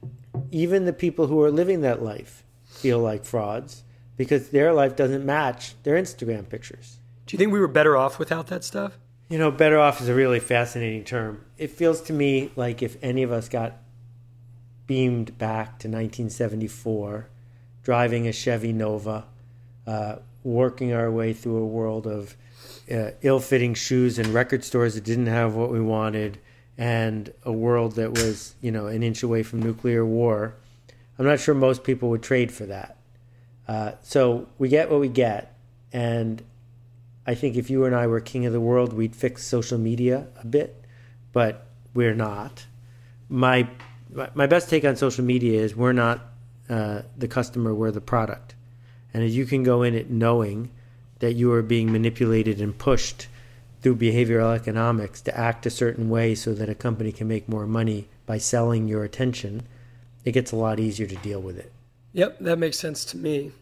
even 0.51 0.85
the 0.85 0.93
people 0.93 1.29
who 1.29 1.41
are 1.41 1.51
living 1.51 1.81
that 1.81 2.03
life 2.03 2.45
feel 2.67 2.99
like 2.99 3.25
frauds 3.25 3.85
because 4.19 4.51
their 4.51 4.75
life 4.75 4.95
doesn't 4.95 5.25
match 5.25 5.83
their 5.83 5.97
Instagram 5.97 6.47
pictures. 6.47 6.99
Do 7.25 7.35
you 7.35 7.39
think 7.39 7.55
we 7.55 7.59
were 7.59 7.69
better 7.69 7.97
off 7.97 8.19
without 8.19 8.49
that 8.49 8.65
stuff? 8.65 8.99
You 9.31 9.39
know, 9.39 9.51
better 9.51 9.79
off 9.79 10.03
is 10.03 10.09
a 10.09 10.15
really 10.15 10.41
fascinating 10.41 11.05
term. 11.05 11.43
It 11.57 11.71
feels 11.71 12.03
to 12.03 12.13
me 12.13 12.53
like 12.55 12.83
if 12.83 13.03
any 13.03 13.23
of 13.23 13.33
us 13.33 13.49
got 13.49 13.79
beamed 14.87 15.39
back 15.39 15.79
to 15.79 15.89
1974, 15.89 17.29
driving 17.83 18.27
a 18.29 18.33
Chevy 18.33 18.73
Nova, 18.73 19.25
uh, 19.87 20.17
working 20.43 20.93
our 20.93 21.11
way 21.11 21.33
through 21.33 21.57
a 21.57 21.67
world 21.67 22.07
of 22.07 22.37
uh, 22.91 23.11
ill 23.23 23.41
fitting 23.41 23.75
shoes 23.75 24.19
and 24.19 24.29
record 24.29 24.65
stores 24.65 24.95
that 24.95 25.05
didn't 25.05 25.27
have 25.27 25.55
what 25.55 25.71
we 25.71 25.81
wanted, 25.81 26.39
and 26.77 27.33
a 27.45 27.53
world 27.53 27.93
that 27.97 28.11
was, 28.11 28.55
you 28.61 28.71
know, 28.71 28.87
an 28.87 29.03
inch 29.03 29.23
away 29.23 29.43
from 29.43 29.61
nuclear 29.61 30.05
war. 30.05 30.55
I'm 31.19 31.25
not 31.25 31.41
sure 31.41 31.55
most 31.55 31.85
people 31.85 32.11
would 32.11 32.23
trade 32.23 32.53
for 32.53 32.67
that. 32.67 32.97
Uh, 33.67 33.93
so 34.03 34.49
we 34.59 34.69
get 34.69 34.91
what 34.91 35.01
we 35.01 35.09
get, 35.09 35.57
and 35.93 36.43
I 37.27 37.35
think 37.35 37.57
if 37.57 37.71
you 37.71 37.85
and 37.85 37.95
I 37.95 38.07
were 38.07 38.21
king 38.21 38.45
of 38.45 38.53
the 38.53 38.61
world, 38.61 38.93
we'd 38.93 39.17
fix 39.17 39.47
social 39.47 39.79
media 39.79 40.27
a 40.41 40.47
bit, 40.47 40.85
but 41.33 41.67
we're 41.95 42.15
not. 42.15 42.67
My 43.31 43.69
my 44.35 44.47
best 44.47 44.71
take 44.71 44.85
on 44.85 44.97
social 44.97 45.25
media 45.25 45.61
is 45.61 45.75
we're 45.75 45.93
not 45.93 46.21
uh, 46.69 47.03
the 47.17 47.29
customer, 47.29 47.75
we're 47.75 47.91
the 47.91 48.01
product, 48.01 48.55
and 49.13 49.29
you 49.29 49.45
can 49.45 49.63
go 49.63 49.83
in 49.83 49.95
it 49.95 50.11
knowing 50.11 50.71
that 51.19 51.35
you 51.35 51.53
are 51.53 51.63
being 51.63 51.93
manipulated 51.93 52.61
and 52.61 52.77
pushed 52.77 53.29
through 53.83 53.97
behavioral 53.97 54.55
economics 54.55 55.21
to 55.21 55.37
act 55.37 55.67
a 55.67 55.71
certain 55.71 56.09
way 56.09 56.35
so 56.35 56.55
that 56.55 56.69
a 56.69 56.75
company 56.75 57.13
can 57.13 57.29
make 57.29 57.49
more 57.49 57.67
money 57.67 58.09
by 58.27 58.39
selling 58.39 58.89
your 58.89 59.05
attention. 59.05 59.63
It 60.25 60.33
gets 60.33 60.53
a 60.53 60.57
lot 60.57 60.81
easier 60.81 61.07
to 61.07 61.17
deal 61.17 61.41
with 61.41 61.59
it. 61.59 61.71
Yep, 62.13 62.39
that 62.41 62.59
makes 62.59 62.79
sense 62.79 63.05
to 63.07 63.17
me. 63.17 63.53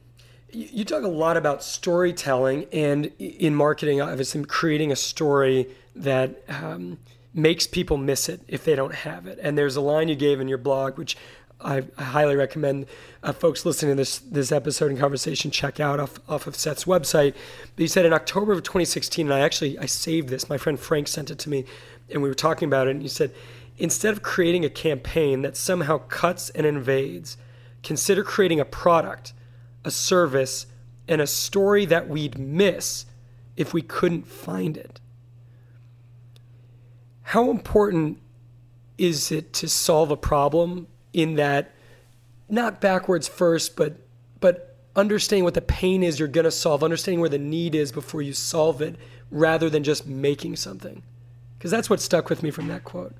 You 0.50 0.84
talk 0.84 1.02
a 1.02 1.08
lot 1.08 1.36
about 1.36 1.64
storytelling 1.64 2.66
and 2.72 3.06
in 3.18 3.54
marketing, 3.54 4.00
obviously 4.00 4.44
creating 4.44 4.92
a 4.92 4.96
story 4.96 5.68
that 5.96 6.42
um, 6.48 6.98
makes 7.34 7.66
people 7.66 7.96
miss 7.96 8.28
it 8.28 8.40
if 8.48 8.64
they 8.64 8.74
don't 8.74 8.94
have 8.94 9.26
it. 9.26 9.38
And 9.42 9.56
there's 9.56 9.76
a 9.76 9.80
line 9.80 10.08
you 10.08 10.16
gave 10.16 10.40
in 10.40 10.48
your 10.48 10.58
blog, 10.58 10.98
which 10.98 11.16
I, 11.60 11.84
I 11.96 12.02
highly 12.02 12.36
recommend 12.36 12.86
uh, 13.22 13.32
folks 13.32 13.64
listening 13.64 13.92
to 13.92 13.96
this 13.96 14.18
this 14.18 14.50
episode 14.52 14.90
and 14.90 14.98
conversation 14.98 15.50
check 15.50 15.80
out 15.80 16.00
off, 16.00 16.18
off 16.28 16.46
of 16.46 16.56
Seth's 16.56 16.84
website. 16.84 17.34
But 17.76 17.82
he 17.82 17.88
said 17.88 18.04
in 18.04 18.12
October 18.12 18.52
of 18.52 18.62
2016, 18.62 19.26
and 19.26 19.34
I 19.34 19.40
actually 19.40 19.78
I 19.78 19.86
saved 19.86 20.28
this. 20.28 20.48
My 20.48 20.58
friend 20.58 20.78
Frank 20.78 21.08
sent 21.08 21.30
it 21.30 21.38
to 21.40 21.50
me, 21.50 21.64
and 22.10 22.22
we 22.22 22.28
were 22.28 22.34
talking 22.34 22.68
about 22.68 22.88
it. 22.88 22.90
And 22.92 23.02
he 23.02 23.08
said, 23.08 23.32
instead 23.78 24.12
of 24.12 24.22
creating 24.22 24.64
a 24.64 24.70
campaign 24.70 25.42
that 25.42 25.56
somehow 25.56 25.98
cuts 25.98 26.50
and 26.50 26.66
invades 26.66 27.36
Consider 27.82 28.22
creating 28.22 28.60
a 28.60 28.64
product, 28.64 29.32
a 29.84 29.90
service, 29.90 30.66
and 31.08 31.20
a 31.20 31.26
story 31.26 31.84
that 31.86 32.08
we'd 32.08 32.38
miss 32.38 33.06
if 33.56 33.74
we 33.74 33.82
couldn't 33.82 34.26
find 34.26 34.76
it. 34.76 35.00
How 37.22 37.50
important 37.50 38.18
is 38.98 39.32
it 39.32 39.52
to 39.54 39.68
solve 39.68 40.10
a 40.10 40.16
problem 40.16 40.86
in 41.12 41.34
that 41.36 41.72
not 42.48 42.80
backwards 42.80 43.26
first, 43.28 43.76
but 43.76 43.96
but 44.40 44.76
understanding 44.94 45.44
what 45.44 45.54
the 45.54 45.62
pain 45.62 46.02
is 46.02 46.18
you're 46.18 46.28
going 46.28 46.44
to 46.44 46.50
solve, 46.50 46.84
understanding 46.84 47.20
where 47.20 47.28
the 47.28 47.38
need 47.38 47.74
is 47.74 47.92
before 47.92 48.20
you 48.22 48.32
solve 48.32 48.82
it 48.82 48.96
rather 49.30 49.70
than 49.70 49.82
just 49.82 50.06
making 50.06 50.56
something. 50.56 51.02
Because 51.56 51.70
that's 51.70 51.88
what 51.88 52.00
stuck 52.00 52.28
with 52.28 52.42
me 52.42 52.50
from 52.50 52.68
that 52.68 52.84
quote. 52.84 53.14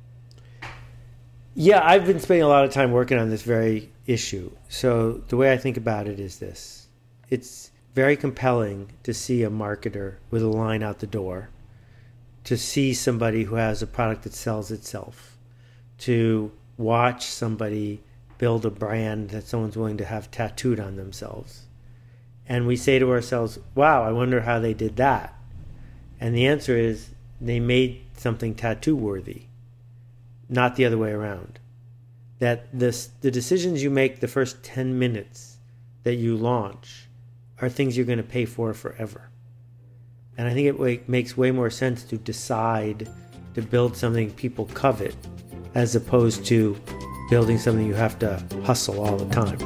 Yeah, 1.54 1.80
I've 1.82 2.06
been 2.06 2.21
spending 2.21 2.42
a 2.42 2.49
lot 2.49 2.64
of 2.64 2.73
time 2.73 2.92
working 2.92 3.18
on 3.18 3.30
this 3.30 3.42
very 3.42 3.90
issue. 4.06 4.50
So 4.68 5.23
the 5.28 5.37
way 5.37 5.52
I 5.52 5.56
think 5.56 5.76
about 5.76 6.06
it 6.06 6.18
is 6.18 6.38
this 6.38 6.88
it's 7.30 7.71
very 7.94 8.16
compelling 8.16 8.90
to 9.02 9.14
see 9.14 9.42
a 9.42 9.50
marketer 9.50 10.16
with 10.30 10.42
a 10.42 10.49
line 10.49 10.82
out 10.82 10.99
the 10.99 11.06
door, 11.06 11.50
to 12.45 12.57
see 12.57 12.93
somebody 12.93 13.45
who 13.45 13.55
has 13.57 13.83
a 13.83 13.87
product 13.87 14.25
that 14.25 14.35
sells 14.35 14.71
itself, 14.71 15.37
to 15.99 16.51
watch 16.77 17.27
somebody 17.27 18.01
build 18.39 18.67
a 18.67 18.71
brand 18.71 19.31
that 19.31 19.47
someone's 19.47 19.77
willing 19.77 19.97
to 19.99 20.05
have 20.05 20.31
tattooed 20.31 20.81
on 20.81 20.97
themselves. 20.97 21.67
And 22.49 22.67
we 22.67 22.77
say 22.77 22.99
to 22.99 23.11
ourselves, 23.11 23.59
wow, 23.75 24.03
I 24.03 24.11
wonder 24.11 24.41
how 24.41 24.59
they 24.59 24.75
did 24.75 24.97
that. 24.97 25.39
And 26.21 26.35
the 26.35 26.47
answer 26.47 26.77
is 26.77 27.11
they 27.41 27.61
made 27.61 28.03
something 28.17 28.55
tattoo 28.55 28.97
worthy 28.97 29.47
not 30.53 30.77
the 30.77 30.85
other 30.85 30.99
way 30.99 31.11
around. 31.11 31.59
That 32.39 32.67
this, 32.79 33.09
the 33.23 33.31
decisions 33.31 33.83
you 33.83 33.91
make 33.91 34.21
the 34.21 34.29
first 34.29 34.63
10 34.63 34.99
minutes 34.99 35.57
that 36.03 36.17
you 36.17 36.37
launch 36.37 37.09
are 37.61 37.69
things 37.69 37.97
you're 37.97 38.07
going 38.07 38.19
to 38.19 38.23
pay 38.23 38.45
for 38.45 38.75
forever. 38.75 39.31
And 40.39 40.49
I 40.49 40.55
think 40.55 40.67
it 40.69 41.09
makes 41.09 41.37
way 41.37 41.51
more 41.51 41.71
sense 41.71 42.05
to 42.05 42.17
decide 42.17 43.09
to 43.55 43.62
build 43.62 43.97
something 43.97 44.31
people 44.33 44.67
covet 44.75 45.15
as 45.75 45.95
opposed 45.95 46.45
to 46.47 46.79
building 47.31 47.59
something 47.59 47.87
you 47.87 47.95
have 47.95 48.19
to 48.19 48.43
hustle 48.65 49.01
all 49.01 49.17
the 49.17 49.33
time. 49.35 49.59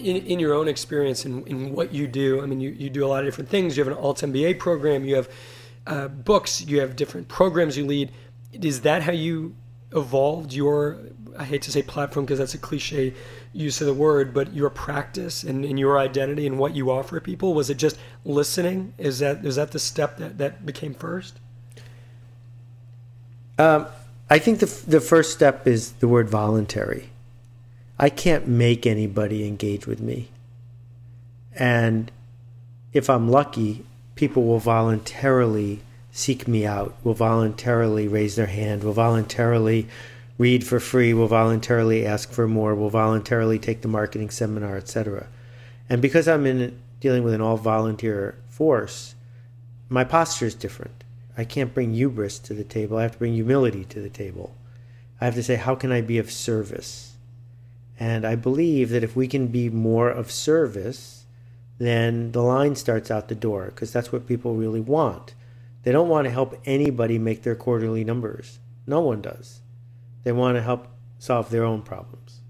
in, 0.00 0.16
in 0.26 0.40
your 0.40 0.54
own 0.54 0.68
experience 0.68 1.24
in, 1.24 1.46
in 1.46 1.72
what 1.72 1.92
you 1.92 2.06
do, 2.06 2.42
I 2.42 2.46
mean, 2.46 2.60
you, 2.60 2.70
you 2.70 2.90
do 2.90 3.04
a 3.04 3.08
lot 3.08 3.20
of 3.20 3.26
different 3.26 3.50
things. 3.50 3.76
You 3.76 3.84
have 3.84 3.92
an 3.92 3.98
alt 3.98 4.20
MBA 4.20 4.58
program, 4.58 5.04
you 5.04 5.16
have 5.16 5.28
uh, 5.86 6.08
books, 6.08 6.62
you 6.62 6.80
have 6.80 6.96
different 6.96 7.28
programs 7.28 7.76
you 7.76 7.86
lead. 7.86 8.10
Is 8.52 8.82
that 8.82 9.02
how 9.02 9.12
you 9.12 9.54
evolved 9.92 10.52
your, 10.52 10.98
I 11.36 11.44
hate 11.44 11.62
to 11.62 11.72
say 11.72 11.82
platform 11.82 12.24
because 12.24 12.38
that's 12.38 12.54
a 12.54 12.58
cliche 12.58 13.14
use 13.52 13.80
of 13.80 13.86
the 13.86 13.94
word, 13.94 14.32
but 14.32 14.54
your 14.54 14.70
practice 14.70 15.42
and, 15.42 15.64
and 15.64 15.78
your 15.78 15.98
identity 15.98 16.46
and 16.46 16.58
what 16.58 16.74
you 16.74 16.90
offer 16.90 17.20
people? 17.20 17.54
Was 17.54 17.70
it 17.70 17.76
just 17.76 17.98
listening? 18.24 18.94
Is 18.98 19.18
that, 19.18 19.44
is 19.44 19.56
that 19.56 19.72
the 19.72 19.78
step 19.78 20.18
that, 20.18 20.38
that 20.38 20.64
became 20.64 20.94
first? 20.94 21.38
Um, 23.58 23.86
I 24.28 24.38
think 24.38 24.60
the, 24.60 24.66
the 24.86 25.00
first 25.00 25.32
step 25.32 25.66
is 25.66 25.92
the 25.94 26.08
word 26.08 26.28
voluntary. 26.28 27.10
I 27.98 28.08
can't 28.08 28.46
make 28.46 28.86
anybody 28.86 29.46
engage 29.46 29.86
with 29.86 30.00
me. 30.00 30.28
And 31.54 32.10
if 32.92 33.10
I'm 33.10 33.28
lucky, 33.28 33.84
people 34.14 34.44
will 34.44 34.58
voluntarily 34.58 35.80
seek 36.12 36.48
me 36.48 36.66
out, 36.66 36.94
will 37.04 37.14
voluntarily 37.14 38.08
raise 38.08 38.36
their 38.36 38.46
hand, 38.46 38.82
will 38.82 38.92
voluntarily 38.92 39.86
read 40.38 40.66
for 40.66 40.80
free, 40.80 41.12
will 41.12 41.28
voluntarily 41.28 42.06
ask 42.06 42.32
for 42.32 42.48
more, 42.48 42.74
will 42.74 42.90
voluntarily 42.90 43.58
take 43.58 43.82
the 43.82 43.88
marketing 43.88 44.30
seminar, 44.30 44.76
etc. 44.76 45.26
And 45.88 46.00
because 46.00 46.26
I'm 46.26 46.46
in 46.46 46.78
dealing 47.00 47.24
with 47.24 47.34
an 47.34 47.40
all 47.40 47.56
volunteer 47.56 48.36
force, 48.48 49.14
my 49.88 50.04
posture 50.04 50.46
is 50.46 50.54
different. 50.54 51.04
I 51.36 51.44
can't 51.44 51.74
bring 51.74 51.94
hubris 51.94 52.38
to 52.40 52.54
the 52.54 52.64
table. 52.64 52.96
I 52.96 53.02
have 53.02 53.12
to 53.12 53.18
bring 53.18 53.34
humility 53.34 53.84
to 53.86 54.00
the 54.00 54.10
table. 54.10 54.54
I 55.20 55.24
have 55.24 55.34
to 55.34 55.42
say, 55.42 55.56
how 55.56 55.74
can 55.74 55.92
I 55.92 56.00
be 56.00 56.18
of 56.18 56.30
service? 56.30 57.16
And 57.98 58.24
I 58.24 58.34
believe 58.34 58.88
that 58.90 59.04
if 59.04 59.14
we 59.14 59.28
can 59.28 59.48
be 59.48 59.68
more 59.68 60.08
of 60.08 60.30
service, 60.30 61.24
then 61.78 62.32
the 62.32 62.42
line 62.42 62.76
starts 62.76 63.10
out 63.10 63.28
the 63.28 63.34
door 63.34 63.66
because 63.66 63.92
that's 63.92 64.12
what 64.12 64.26
people 64.26 64.54
really 64.54 64.80
want. 64.80 65.34
They 65.82 65.92
don't 65.92 66.08
want 66.08 66.26
to 66.26 66.30
help 66.30 66.60
anybody 66.64 67.18
make 67.18 67.42
their 67.42 67.54
quarterly 67.54 68.04
numbers. 68.04 68.58
No 68.86 69.00
one 69.00 69.20
does. 69.20 69.60
They 70.24 70.32
want 70.32 70.56
to 70.56 70.62
help 70.62 70.88
solve 71.18 71.50
their 71.50 71.64
own 71.64 71.82
problems. 71.82 72.40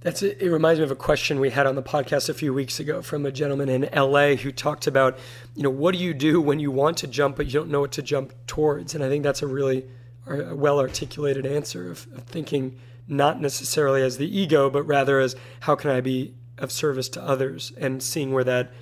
That's 0.00 0.22
it. 0.22 0.40
It 0.40 0.50
reminds 0.50 0.80
me 0.80 0.84
of 0.84 0.90
a 0.90 0.96
question 0.96 1.40
we 1.40 1.50
had 1.50 1.66
on 1.66 1.76
the 1.76 1.82
podcast 1.82 2.28
a 2.28 2.34
few 2.34 2.52
weeks 2.52 2.78
ago 2.78 3.00
from 3.00 3.24
a 3.24 3.32
gentleman 3.32 3.70
in 3.70 3.88
LA 3.94 4.34
who 4.34 4.52
talked 4.52 4.86
about, 4.86 5.18
you 5.54 5.62
know, 5.62 5.70
what 5.70 5.94
do 5.94 5.98
you 5.98 6.12
do 6.12 6.42
when 6.42 6.60
you 6.60 6.70
want 6.70 6.98
to 6.98 7.06
jump 7.06 7.36
but 7.36 7.46
you 7.46 7.52
don't 7.52 7.70
know 7.70 7.80
what 7.80 7.92
to 7.92 8.02
jump 8.02 8.34
towards? 8.46 8.94
And 8.94 9.02
I 9.02 9.08
think 9.08 9.22
that's 9.22 9.40
a 9.40 9.46
really 9.46 9.86
a 10.26 10.54
well 10.54 10.78
articulated 10.78 11.46
answer 11.46 11.90
of, 11.90 12.06
of 12.14 12.24
thinking 12.24 12.78
not 13.08 13.40
necessarily 13.40 14.02
as 14.02 14.18
the 14.18 14.38
ego, 14.38 14.68
but 14.68 14.82
rather 14.82 15.20
as 15.20 15.36
how 15.60 15.74
can 15.74 15.90
I 15.90 16.02
be 16.02 16.34
of 16.58 16.70
service 16.70 17.08
to 17.10 17.22
others 17.22 17.72
and 17.78 18.02
seeing 18.02 18.32
where 18.32 18.44
that 18.44 18.72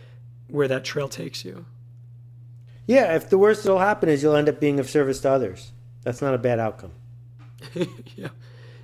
where 0.48 0.68
that 0.68 0.84
trail 0.84 1.08
takes 1.08 1.44
you. 1.44 1.66
Yeah, 2.86 3.14
if 3.14 3.30
the 3.30 3.38
worst 3.38 3.62
that'll 3.62 3.78
happen 3.78 4.08
is 4.08 4.22
you'll 4.22 4.36
end 4.36 4.48
up 4.48 4.60
being 4.60 4.80
of 4.80 4.90
service 4.90 5.20
to 5.20 5.30
others. 5.30 5.72
That's 6.02 6.20
not 6.20 6.34
a 6.34 6.38
bad 6.38 6.58
outcome. 6.58 6.92
yeah, 8.16 8.28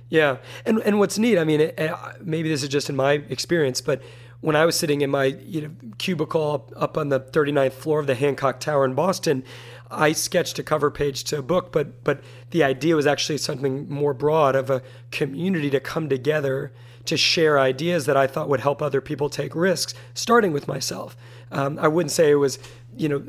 yeah, 0.09 0.37
and 0.65 0.79
and 0.79 0.99
what's 0.99 1.17
neat, 1.17 1.37
I 1.37 1.43
mean, 1.43 1.61
it, 1.61 1.91
maybe 2.21 2.49
this 2.49 2.63
is 2.63 2.69
just 2.69 2.89
in 2.89 2.95
my 2.95 3.13
experience, 3.13 3.81
but 3.81 4.01
when 4.41 4.55
I 4.55 4.65
was 4.65 4.77
sitting 4.77 5.01
in 5.01 5.09
my 5.09 5.25
you 5.25 5.61
know 5.61 5.69
cubicle 5.97 6.51
up, 6.51 6.71
up 6.75 6.97
on 6.97 7.09
the 7.09 7.19
39th 7.19 7.73
floor 7.73 7.99
of 7.99 8.07
the 8.07 8.15
Hancock 8.15 8.59
Tower 8.59 8.85
in 8.85 8.93
Boston, 8.93 9.43
I 9.91 10.13
sketched 10.13 10.57
a 10.59 10.63
cover 10.63 10.89
page 10.89 11.25
to 11.25 11.39
a 11.39 11.41
book, 11.41 11.71
but 11.71 12.03
but 12.03 12.21
the 12.51 12.63
idea 12.63 12.95
was 12.95 13.05
actually 13.05 13.37
something 13.37 13.89
more 13.89 14.13
broad 14.13 14.55
of 14.55 14.69
a 14.69 14.81
community 15.11 15.69
to 15.71 15.79
come 15.79 16.07
together 16.07 16.71
to 17.05 17.17
share 17.17 17.59
ideas 17.59 18.05
that 18.05 18.15
I 18.15 18.27
thought 18.27 18.49
would 18.49 18.59
help 18.59 18.81
other 18.81 19.01
people 19.01 19.29
take 19.29 19.55
risks, 19.55 19.93
starting 20.13 20.51
with 20.51 20.67
myself. 20.67 21.17
Um, 21.51 21.79
I 21.79 21.87
wouldn't 21.87 22.11
say 22.11 22.29
it 22.29 22.35
was, 22.35 22.59
you 22.95 23.09
know, 23.09 23.23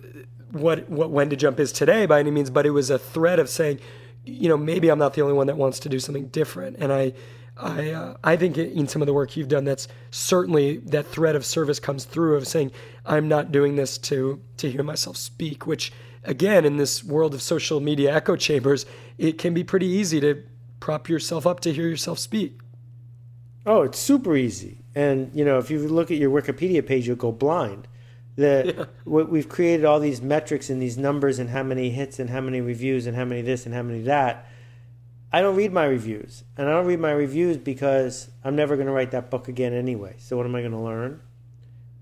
what 0.52 0.88
what 0.88 1.10
when 1.10 1.30
to 1.30 1.36
jump 1.36 1.60
is 1.60 1.72
today 1.72 2.06
by 2.06 2.20
any 2.20 2.30
means, 2.30 2.50
but 2.50 2.66
it 2.66 2.70
was 2.70 2.90
a 2.90 2.98
thread 2.98 3.38
of 3.38 3.48
saying, 3.48 3.80
you 4.24 4.48
know, 4.48 4.56
maybe 4.56 4.88
I'm 4.88 4.98
not 4.98 5.14
the 5.14 5.22
only 5.22 5.34
one 5.34 5.46
that 5.46 5.56
wants 5.56 5.78
to 5.80 5.88
do 5.88 5.98
something 5.98 6.28
different, 6.28 6.76
and 6.78 6.92
I. 6.92 7.12
I, 7.56 7.90
uh, 7.90 8.16
I 8.24 8.36
think 8.36 8.56
in 8.56 8.88
some 8.88 9.02
of 9.02 9.06
the 9.06 9.12
work 9.12 9.36
you've 9.36 9.48
done, 9.48 9.64
that's 9.64 9.86
certainly 10.10 10.78
that 10.78 11.06
thread 11.06 11.36
of 11.36 11.44
service 11.44 11.78
comes 11.78 12.06
through 12.06 12.36
of 12.36 12.48
saying, 12.48 12.70
I'm 13.04 13.28
not 13.28 13.52
doing 13.52 13.76
this 13.76 13.98
to 13.98 14.40
to 14.58 14.70
hear 14.70 14.82
myself 14.82 15.18
speak, 15.18 15.66
which 15.66 15.92
again, 16.24 16.64
in 16.64 16.78
this 16.78 17.04
world 17.04 17.34
of 17.34 17.42
social 17.42 17.80
media 17.80 18.14
echo 18.14 18.36
chambers, 18.36 18.86
it 19.18 19.36
can 19.36 19.52
be 19.52 19.64
pretty 19.64 19.86
easy 19.86 20.20
to 20.20 20.42
prop 20.78 21.08
yourself 21.08 21.46
up 21.46 21.60
to 21.60 21.72
hear 21.72 21.86
yourself 21.86 22.18
speak. 22.18 22.58
Oh, 23.66 23.82
it's 23.82 23.98
super 23.98 24.36
easy. 24.36 24.78
And, 24.94 25.30
you 25.34 25.44
know, 25.44 25.58
if 25.58 25.70
you 25.70 25.86
look 25.86 26.10
at 26.10 26.16
your 26.16 26.30
Wikipedia 26.30 26.86
page, 26.86 27.06
you'll 27.06 27.16
go 27.16 27.32
blind. 27.32 27.86
That 28.40 28.66
yeah. 28.66 28.84
we've 29.04 29.48
created 29.48 29.84
all 29.84 30.00
these 30.00 30.22
metrics 30.22 30.70
and 30.70 30.80
these 30.80 30.96
numbers 30.96 31.38
and 31.38 31.50
how 31.50 31.62
many 31.62 31.90
hits 31.90 32.18
and 32.18 32.30
how 32.30 32.40
many 32.40 32.60
reviews 32.60 33.06
and 33.06 33.16
how 33.16 33.24
many 33.24 33.42
this 33.42 33.66
and 33.66 33.74
how 33.74 33.82
many 33.82 34.00
that. 34.02 34.46
I 35.32 35.42
don't 35.42 35.56
read 35.56 35.72
my 35.72 35.84
reviews. 35.84 36.42
And 36.56 36.68
I 36.68 36.72
don't 36.72 36.86
read 36.86 37.00
my 37.00 37.12
reviews 37.12 37.56
because 37.56 38.30
I'm 38.42 38.56
never 38.56 38.76
going 38.76 38.86
to 38.86 38.92
write 38.92 39.10
that 39.12 39.30
book 39.30 39.48
again 39.48 39.74
anyway. 39.74 40.14
So 40.18 40.36
what 40.36 40.46
am 40.46 40.54
I 40.54 40.60
going 40.60 40.72
to 40.72 40.78
learn? 40.78 41.20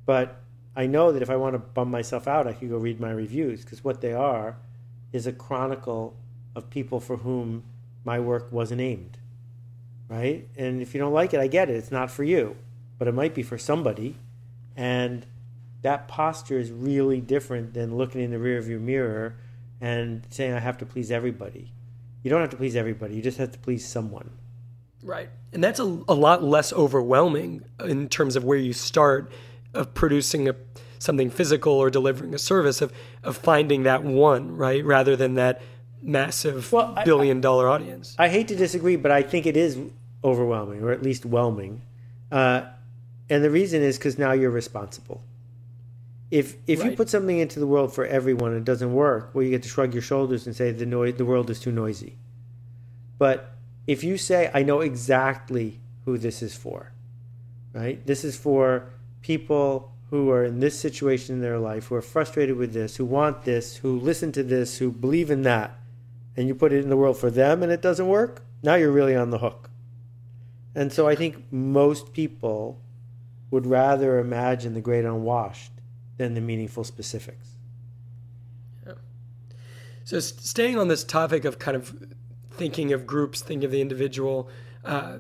But 0.07 0.41
I 0.75 0.87
know 0.87 1.13
that 1.13 1.23
if 1.23 1.29
I 1.29 1.37
want 1.37 1.55
to 1.55 1.59
bum 1.59 1.91
myself 1.91 2.29
out, 2.29 2.47
I 2.47 2.53
could 2.53 2.71
go 2.71 2.79
read 2.79 3.01
my 3.01 3.11
reviews 3.11 3.65
because 3.65 3.83
what 3.83 4.01
they 4.01 4.13
are 4.13 4.57
is 5.13 5.27
a 5.27 5.33
chronicle 5.33 6.17
of 6.55 6.71
people 6.71 7.01
for 7.01 7.19
whom 7.19 7.65
my 8.05 8.21
work 8.21 8.53
wasn't 8.53 8.81
aimed. 8.81 9.19
Right? 10.09 10.49
And 10.57 10.81
if 10.81 10.95
you 10.95 11.01
don't 11.01 11.13
like 11.13 11.35
it, 11.35 11.41
I 11.41 11.49
get 11.49 11.69
it. 11.69 11.77
It's 11.77 11.91
not 11.91 12.11
for 12.11 12.25
you, 12.25 12.57
but 12.99 13.09
it 13.09 13.13
might 13.13 13.35
be 13.35 13.43
for 13.43 13.59
somebody. 13.59 14.17
And 14.77 15.27
that 15.83 16.09
posture 16.09 16.59
is 16.59 16.71
really 16.71 17.21
different 17.21 17.75
than 17.75 17.97
looking 17.97 18.21
in 18.23 18.31
the 18.31 18.37
rearview 18.37 18.81
mirror 18.81 19.37
and 19.81 20.27
saying, 20.31 20.53
I 20.53 20.59
have 20.59 20.79
to 20.79 20.87
please 20.87 21.11
everybody. 21.11 21.73
You 22.23 22.31
don't 22.31 22.41
have 22.41 22.51
to 22.51 22.57
please 22.57 22.77
everybody, 22.77 23.15
you 23.15 23.23
just 23.23 23.39
have 23.39 23.53
to 23.53 23.59
please 23.59 23.87
someone. 23.87 24.31
Right. 25.03 25.29
And 25.53 25.63
that's 25.63 25.79
a, 25.79 25.85
a 25.85 26.15
lot 26.15 26.43
less 26.43 26.73
overwhelming 26.73 27.65
in 27.85 28.09
terms 28.09 28.37
of 28.37 28.45
where 28.45 28.59
you 28.59 28.73
start 28.73 29.31
of 29.73 29.95
producing 29.95 30.49
a, 30.49 30.57
something 30.99 31.31
physical 31.31 31.73
or 31.73 31.91
delivering 31.91 32.35
a 32.35 32.39
service 32.39 32.83
of 32.83 32.93
of 33.23 33.37
finding 33.37 33.85
that 33.85 34.03
one 34.03 34.57
right 34.57 34.85
rather 34.85 35.15
than 35.15 35.35
that 35.35 35.63
massive 36.03 36.73
well, 36.73 36.97
billion 37.05 37.41
dollar 37.41 37.69
audience. 37.69 38.17
I 38.19 38.29
hate 38.29 38.49
to 38.49 38.57
disagree, 38.57 38.97
but 38.97 39.11
I 39.11 39.23
think 39.23 39.47
it 39.47 39.57
is 39.57 39.79
overwhelming 40.25 40.83
or 40.83 40.91
at 40.91 41.03
least 41.03 41.25
whelming, 41.25 41.83
uh, 42.33 42.63
and 43.31 43.45
the 43.45 43.51
reason 43.51 43.83
is 43.83 43.99
because 43.99 44.19
now 44.19 44.33
you're 44.33 44.51
responsible. 44.51 45.23
If 46.31 46.57
if 46.67 46.81
right. 46.81 46.91
you 46.91 46.97
put 46.97 47.09
something 47.09 47.39
into 47.39 47.59
the 47.59 47.67
world 47.67 47.93
for 47.93 48.05
everyone 48.05 48.53
and 48.53 48.61
it 48.61 48.65
doesn't 48.65 48.93
work, 48.93 49.31
well, 49.33 49.43
you 49.43 49.51
get 49.51 49.63
to 49.63 49.69
shrug 49.69 49.95
your 49.95 50.03
shoulders 50.03 50.47
and 50.47 50.55
say 50.55 50.71
the 50.73 50.87
noise, 50.87 51.15
the 51.15 51.25
world 51.25 51.49
is 51.49 51.61
too 51.61 51.73
noisy. 51.73 52.17
But 53.19 53.55
if 53.87 54.05
you 54.05 54.19
say, 54.19 54.51
I 54.53 54.63
know 54.63 54.81
exactly 54.81 55.81
who 56.05 56.19
this 56.19 56.43
is 56.43 56.55
for, 56.55 56.93
right? 57.73 58.07
This 58.07 58.25
is 58.25 58.37
for 58.37 58.91
people 59.23 59.93
who 60.11 60.31
are 60.31 60.45
in 60.45 60.61
this 60.61 60.79
situation 60.79 61.37
in 61.37 61.41
their 61.41 61.59
life, 61.59 61.87
who 61.87 61.95
are 61.95 62.03
frustrated 62.03 62.57
with 62.57 62.73
this, 62.73 62.97
who 62.97 63.05
want 63.05 63.45
this, 63.45 63.77
who 63.77 63.99
listen 63.99 64.33
to 64.33 64.43
this, 64.43 64.79
who 64.79 64.91
believe 64.91 65.31
in 65.31 65.43
that, 65.43 65.79
and 66.37 66.47
you 66.47 66.55
put 66.55 66.73
it 66.73 66.83
in 66.83 66.89
the 66.89 66.97
world 66.97 67.19
for 67.19 67.31
them 67.31 67.63
and 67.63 67.73
it 67.73 67.83
doesn't 67.83 68.07
work, 68.07 68.43
now 68.63 68.75
you're 68.75 68.93
really 68.93 69.17
on 69.17 69.31
the 69.31 69.39
hook. 69.39 69.71
And 70.75 70.93
so 70.93 71.09
I 71.09 71.15
think 71.15 71.51
most 71.51 72.13
people 72.13 72.81
would 73.51 73.67
rather 73.67 74.19
imagine 74.19 74.75
the 74.75 74.81
great 74.81 75.05
unwashed 75.05 75.73
than 76.19 76.35
the 76.35 76.41
meaningful 76.41 76.85
specifics. 76.85 77.49
So, 80.05 80.21
staying 80.21 80.79
on 80.79 80.89
this 80.89 81.05
topic 81.05 81.45
of 81.45 81.59
kind 81.59 81.77
of 81.77 82.15
thinking 82.51 82.95
of 82.95 83.07
groups, 83.07 83.43
thinking 83.43 83.67
of 83.67 83.71
the 83.71 83.83
individual, 83.83 84.49
uh, 84.83 85.19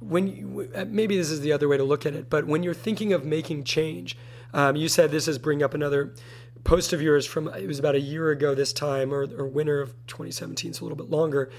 when 0.00 0.26
you, 0.26 0.68
uh, 0.74 0.84
maybe 0.88 1.16
this 1.16 1.30
is 1.30 1.40
the 1.40 1.52
other 1.52 1.68
way 1.68 1.76
to 1.76 1.84
look 1.84 2.04
at 2.04 2.12
it, 2.12 2.28
but 2.28 2.48
when 2.48 2.64
you're 2.64 2.74
thinking 2.74 3.12
of 3.12 3.24
making 3.24 3.62
change, 3.62 4.18
um, 4.52 4.74
you 4.74 4.88
said 4.88 5.12
this 5.12 5.28
is 5.28 5.38
bring 5.38 5.62
up 5.62 5.72
another 5.72 6.14
post 6.64 6.92
of 6.92 7.00
yours 7.00 7.26
from 7.26 7.46
it 7.46 7.68
was 7.68 7.78
about 7.78 7.94
a 7.94 8.00
year 8.00 8.30
ago 8.30 8.56
this 8.56 8.72
time 8.72 9.14
or, 9.14 9.22
or 9.38 9.46
winter 9.46 9.80
of 9.80 9.90
2017, 10.08 10.72
so 10.72 10.82
a 10.82 10.84
little 10.84 10.96
bit 10.96 11.08
longer. 11.08 11.50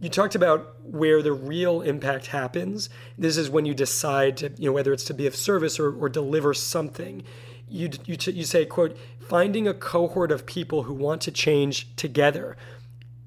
You 0.00 0.08
talked 0.08 0.34
about 0.34 0.76
where 0.82 1.20
the 1.20 1.34
real 1.34 1.82
impact 1.82 2.28
happens. 2.28 2.88
This 3.18 3.36
is 3.36 3.50
when 3.50 3.66
you 3.66 3.74
decide 3.74 4.38
to, 4.38 4.50
you 4.56 4.70
know, 4.70 4.72
whether 4.72 4.94
it's 4.94 5.04
to 5.04 5.14
be 5.14 5.26
of 5.26 5.36
service 5.36 5.78
or, 5.78 5.94
or 5.94 6.08
deliver 6.08 6.54
something. 6.54 7.22
You, 7.68 7.90
you, 8.04 8.16
you 8.26 8.44
say, 8.44 8.64
quote, 8.64 8.96
finding 9.18 9.66
a 9.66 9.74
cohort 9.74 10.30
of 10.30 10.46
people 10.46 10.84
who 10.84 10.94
want 10.94 11.20
to 11.22 11.30
change 11.30 11.94
together. 11.96 12.56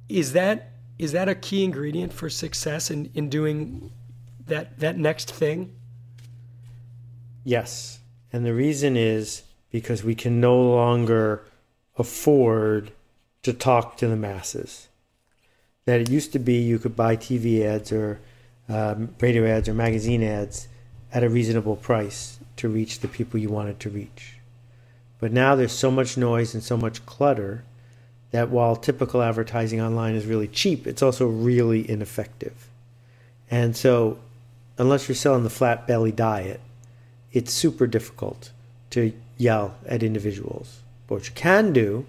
Is 0.07 0.33
that 0.33 0.71
is 0.97 1.13
that 1.13 1.29
a 1.29 1.35
key 1.35 1.63
ingredient 1.63 2.11
for 2.11 2.29
success 2.29 2.91
in, 2.91 3.09
in 3.13 3.29
doing 3.29 3.91
that 4.47 4.79
that 4.79 4.97
next 4.97 5.31
thing? 5.31 5.75
Yes. 7.43 7.99
And 8.31 8.45
the 8.45 8.53
reason 8.53 8.95
is 8.97 9.43
because 9.71 10.03
we 10.03 10.15
can 10.15 10.39
no 10.39 10.59
longer 10.61 11.45
afford 11.97 12.91
to 13.43 13.53
talk 13.53 13.97
to 13.97 14.07
the 14.07 14.15
masses. 14.15 14.87
That 15.85 16.01
it 16.01 16.09
used 16.09 16.33
to 16.33 16.39
be 16.39 16.55
you 16.55 16.79
could 16.79 16.95
buy 16.95 17.15
TV 17.15 17.63
ads 17.63 17.91
or 17.91 18.19
um, 18.67 19.15
radio 19.19 19.45
ads 19.47 19.67
or 19.67 19.73
magazine 19.73 20.23
ads 20.23 20.67
at 21.11 21.23
a 21.23 21.29
reasonable 21.29 21.75
price 21.75 22.38
to 22.59 22.69
reach 22.69 22.99
the 22.99 23.07
people 23.07 23.39
you 23.39 23.49
wanted 23.49 23.79
to 23.79 23.89
reach. 23.89 24.35
But 25.19 25.31
now 25.33 25.55
there's 25.55 25.71
so 25.71 25.91
much 25.91 26.17
noise 26.17 26.53
and 26.53 26.63
so 26.63 26.77
much 26.77 27.05
clutter 27.05 27.63
that 28.31 28.49
while 28.49 28.75
typical 28.75 29.21
advertising 29.21 29.81
online 29.81 30.15
is 30.15 30.25
really 30.25 30.47
cheap, 30.47 30.85
it's 30.85 31.01
also 31.01 31.27
really 31.27 31.89
ineffective. 31.89 32.67
And 33.49 33.75
so 33.75 34.19
unless 34.77 35.07
you're 35.07 35.15
selling 35.15 35.43
the 35.43 35.49
flat 35.49 35.87
belly 35.87 36.11
diet, 36.11 36.61
it's 37.31 37.53
super 37.53 37.87
difficult 37.87 38.51
to 38.91 39.13
yell 39.37 39.75
at 39.85 40.03
individuals. 40.03 40.79
But 41.07 41.15
what 41.15 41.27
you 41.27 41.33
can 41.35 41.73
do 41.73 42.05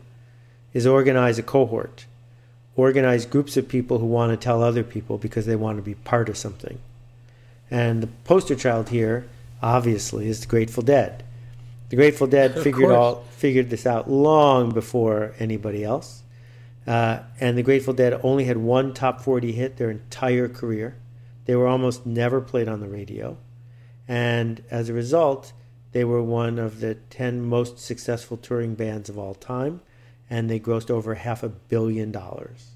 is 0.72 0.86
organize 0.86 1.38
a 1.38 1.42
cohort, 1.42 2.06
organize 2.76 3.26
groups 3.26 3.56
of 3.56 3.68
people 3.68 3.98
who 3.98 4.06
want 4.06 4.30
to 4.32 4.36
tell 4.36 4.62
other 4.62 4.84
people 4.84 5.18
because 5.18 5.46
they 5.46 5.56
want 5.56 5.78
to 5.78 5.82
be 5.82 5.94
part 5.94 6.28
of 6.28 6.36
something. 6.36 6.78
And 7.70 8.02
the 8.02 8.08
poster 8.24 8.54
child 8.54 8.88
here 8.90 9.26
obviously, 9.62 10.28
is 10.28 10.40
the 10.40 10.46
Grateful 10.46 10.82
Dead. 10.82 11.24
The 11.88 11.96
Grateful 11.96 12.26
Dead 12.26 12.54
figured 12.54 12.90
all 12.92 13.24
figured 13.30 13.70
this 13.70 13.86
out 13.86 14.08
long 14.10 14.70
before 14.70 15.34
anybody 15.38 15.84
else. 15.84 16.22
Uh, 16.86 17.20
and 17.40 17.58
the 17.58 17.62
Grateful 17.62 17.94
Dead 17.94 18.18
only 18.22 18.44
had 18.44 18.56
one 18.56 18.94
top 18.94 19.20
40 19.20 19.52
hit 19.52 19.76
their 19.76 19.90
entire 19.90 20.48
career. 20.48 20.96
They 21.44 21.56
were 21.56 21.66
almost 21.66 22.06
never 22.06 22.40
played 22.40 22.68
on 22.68 22.80
the 22.80 22.88
radio. 22.88 23.36
And 24.06 24.62
as 24.70 24.88
a 24.88 24.92
result, 24.92 25.52
they 25.92 26.04
were 26.04 26.22
one 26.22 26.58
of 26.58 26.80
the 26.80 26.94
10 26.94 27.42
most 27.42 27.78
successful 27.78 28.36
touring 28.36 28.74
bands 28.74 29.08
of 29.08 29.18
all 29.18 29.34
time, 29.34 29.80
and 30.28 30.48
they 30.48 30.60
grossed 30.60 30.90
over 30.90 31.14
half 31.14 31.42
a 31.42 31.48
billion 31.48 32.12
dollars. 32.12 32.70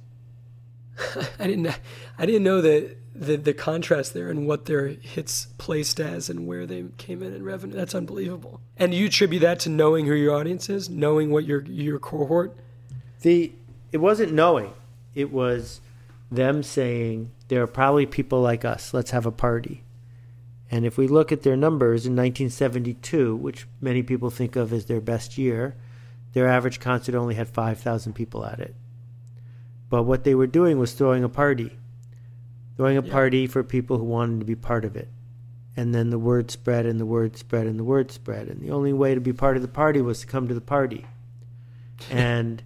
I 1.39 1.47
didn't 1.47 1.77
I 2.19 2.27
didn't 2.27 2.45
know 2.45 2.61
that 2.61 2.97
the 3.15 3.37
the 3.37 3.55
contrast 3.55 4.13
there 4.13 4.29
and 4.29 4.47
what 4.47 4.67
their 4.67 4.89
hits 4.89 5.47
placed 5.59 6.01
as 6.01 6.29
and 6.29 6.47
where 6.47 6.67
they 6.67 6.85
came 6.99 7.23
in 7.23 7.33
in 7.33 7.45
revenue. 7.45 7.77
That's 7.77 7.95
unbelievable. 7.95 8.61
And 8.77 8.93
you 8.93 9.07
attribute 9.07 9.43
that 9.43 9.61
to 9.61 9.71
knowing 9.71 10.07
who 10.07 10.15
your 10.15 10.35
audience 10.35 10.69
is, 10.69 10.91
knowing 10.91 11.31
what 11.31 11.45
your 11.45 11.63
your 11.63 11.99
cohort. 11.99 12.57
The 13.23 13.53
it 13.93 13.99
wasn't 13.99 14.33
knowing. 14.33 14.73
It 15.15 15.33
was 15.33 15.81
them 16.31 16.63
saying 16.63 17.31
there 17.49 17.63
are 17.63 17.69
probably 17.69 18.07
people 18.07 18.41
like 18.41 18.65
us. 18.65 18.93
Let's 18.93 19.13
have 19.13 19.27
a 19.27 19.31
party. 19.31 19.85
And 20.71 20.85
if 20.85 20.99
we 20.99 21.07
look 21.07 21.31
at 21.31 21.43
their 21.43 21.57
numbers 21.57 22.07
in 22.07 22.17
1972, 22.17 23.37
which 23.37 23.69
many 23.81 24.03
people 24.03 24.31
think 24.31 24.57
of 24.57 24.73
as 24.73 24.87
their 24.87 25.01
best 25.01 25.39
year, 25.39 25.77
their 26.33 26.49
average 26.49 26.81
concert 26.81 27.15
only 27.15 27.37
had 27.37 27.49
5,000 27.49 28.13
people 28.15 28.45
at 28.45 28.59
it. 28.59 28.75
But 29.89 30.03
what 30.03 30.25
they 30.25 30.35
were 30.35 30.49
doing 30.49 30.79
was 30.79 30.93
throwing 30.93 31.23
a 31.23 31.29
party, 31.29 31.77
throwing 32.77 32.97
a 32.97 33.03
yeah. 33.03 33.13
party 33.13 33.47
for 33.47 33.63
people 33.63 33.99
who 33.99 34.05
wanted 34.05 34.41
to 34.41 34.47
be 34.47 34.55
part 34.55 34.85
of 34.85 34.97
it. 34.97 35.09
And 35.77 35.95
then 35.95 36.11
the 36.11 36.19
word 36.19 36.51
spread 36.51 36.87
and 36.87 37.01
the 37.01 37.07
word 37.07 37.37
spread 37.37 37.67
and 37.67 37.79
the 37.79 37.85
word 37.85 38.11
spread. 38.11 38.49
And 38.49 38.61
the 38.61 38.71
only 38.71 38.93
way 38.93 39.15
to 39.15 39.21
be 39.21 39.33
part 39.33 39.57
of 39.57 39.63
the 39.63 39.69
party 39.69 40.01
was 40.01 40.21
to 40.21 40.27
come 40.27 40.47
to 40.49 40.55
the 40.55 40.61
party. 40.61 41.07
and 42.11 42.63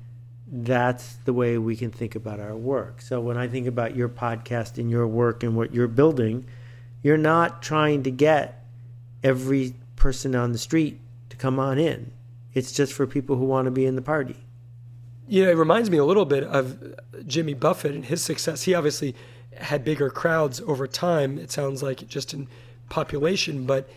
that's 0.51 1.15
the 1.25 1.33
way 1.33 1.59
we 1.59 1.77
can 1.77 1.91
think 1.91 2.15
about 2.15 2.41
our 2.41 2.57
work. 2.57 3.01
So 3.01 3.21
when 3.21 3.37
I 3.37 3.49
think 3.49 3.67
about 3.67 3.95
your 3.95 4.09
podcast 4.09 4.79
and 4.79 4.91
your 4.91 5.07
work 5.07 5.43
and 5.43 5.57
what 5.57 5.75
you're 5.75 5.89
building, 5.89 6.47
you're 7.03 7.19
not 7.19 7.63
trying 7.63 8.03
to 8.05 8.11
get 8.11 8.65
every 9.23 9.75
person 9.97 10.35
on 10.35 10.53
the 10.53 10.59
street 10.59 11.01
to 11.31 11.37
come 11.37 11.59
on 11.59 11.79
in. 11.79 12.13
It's 12.55 12.73
just 12.73 12.93
for 12.93 13.07
people 13.07 13.37
who 13.37 13.45
want 13.45 13.67
to 13.67 13.71
be 13.71 13.85
in 13.85 13.95
the 13.95 14.03
party. 14.03 14.37
You 15.27 15.45
know, 15.45 15.51
it 15.51 15.57
reminds 15.57 15.91
me 15.91 15.99
a 15.99 16.05
little 16.05 16.25
bit 16.25 16.45
of 16.45 16.95
Jimmy 17.27 17.53
Buffett 17.53 17.95
and 17.95 18.05
his 18.05 18.23
success. 18.23 18.63
He 18.63 18.75
obviously 18.75 19.15
had 19.57 19.85
bigger 19.85 20.11
crowds 20.11 20.61
over 20.61 20.87
time, 20.87 21.39
it 21.39 21.51
sounds 21.51 21.83
like, 21.83 22.07
just 22.09 22.35
in 22.35 22.49
population, 22.89 23.67
but 23.67 23.89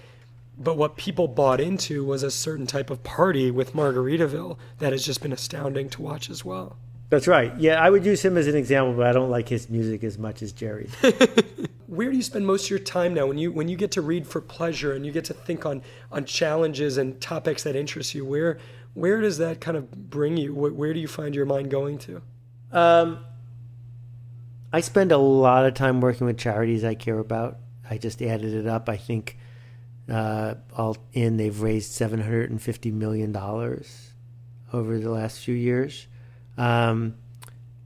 but 0.58 0.78
what 0.78 0.96
people 0.96 1.28
bought 1.28 1.60
into 1.60 2.04
was 2.04 2.22
a 2.22 2.30
certain 2.30 2.68
type 2.68 2.92
of 2.92 3.04
party 3.04 3.50
with 3.50 3.74
Margaritaville 3.74 4.58
that 4.78 4.92
has 4.92 5.04
just 5.04 5.22
been 5.22 5.32
astounding 5.32 5.90
to 5.90 6.02
watch 6.02 6.30
as 6.30 6.46
well. 6.46 6.76
That's 7.10 7.28
right. 7.28 7.58
Yeah, 7.58 7.82
I 7.82 7.90
would 7.90 8.06
use 8.06 8.24
him 8.24 8.38
as 8.38 8.48
an 8.48 8.56
example, 8.56 8.94
but 8.94 9.08
I 9.08 9.12
don't 9.12 9.32
like 9.32 9.50
his 9.50 9.70
music 9.70 10.04
as 10.04 10.20
much 10.20 10.44
as 10.44 10.52
Jerry's. 10.52 10.94
where 11.92 12.10
do 12.10 12.16
you 12.16 12.24
spend 12.24 12.48
most 12.48 12.64
of 12.66 12.70
your 12.70 12.80
time 12.80 13.14
now 13.14 13.28
when 13.28 13.38
you 13.38 13.52
when 13.52 13.68
you 13.68 13.76
get 13.76 13.92
to 13.92 14.02
read 14.02 14.26
for 14.26 14.40
pleasure 14.40 14.94
and 14.94 15.06
you 15.06 15.12
get 15.12 15.26
to 15.26 15.34
think 15.34 15.66
on 15.66 15.82
on 16.10 16.24
challenges 16.24 16.98
and 16.98 17.20
topics 17.20 17.64
that 17.64 17.76
interest 17.76 18.16
you 18.16 18.26
where 18.26 18.58
where 18.94 19.20
does 19.20 19.38
that 19.40 19.60
kind 19.60 19.76
of 19.76 20.10
bring 20.10 20.38
you 20.38 20.56
where, 20.56 20.72
where 20.72 20.94
do 20.94 21.02
you 21.02 21.08
find 21.08 21.36
your 21.36 21.46
mind 21.46 21.70
going 21.70 21.98
to 21.98 22.22
um, 22.72 23.26
i 24.74 24.82
spend 24.82 25.12
a 25.12 25.18
lot 25.18 25.66
of 25.66 25.74
time 25.74 26.02
working 26.02 26.28
with 26.28 26.38
charities 26.38 26.84
i 26.84 26.94
care 26.94 27.20
about 27.20 27.58
i 27.90 27.98
just 27.98 28.22
added 28.22 28.54
it 28.54 28.68
up 28.68 28.90
i 28.90 28.98
think 28.98 29.38
uh, 30.10 30.56
all 30.76 30.98
in 31.14 31.38
they've 31.38 31.62
raised 31.62 31.92
750 31.92 32.92
million 32.92 33.32
dollars 33.32 34.12
over 34.74 35.00
the 35.00 35.10
last 35.10 35.40
few 35.40 35.56
years 35.56 36.08
um, 36.58 37.16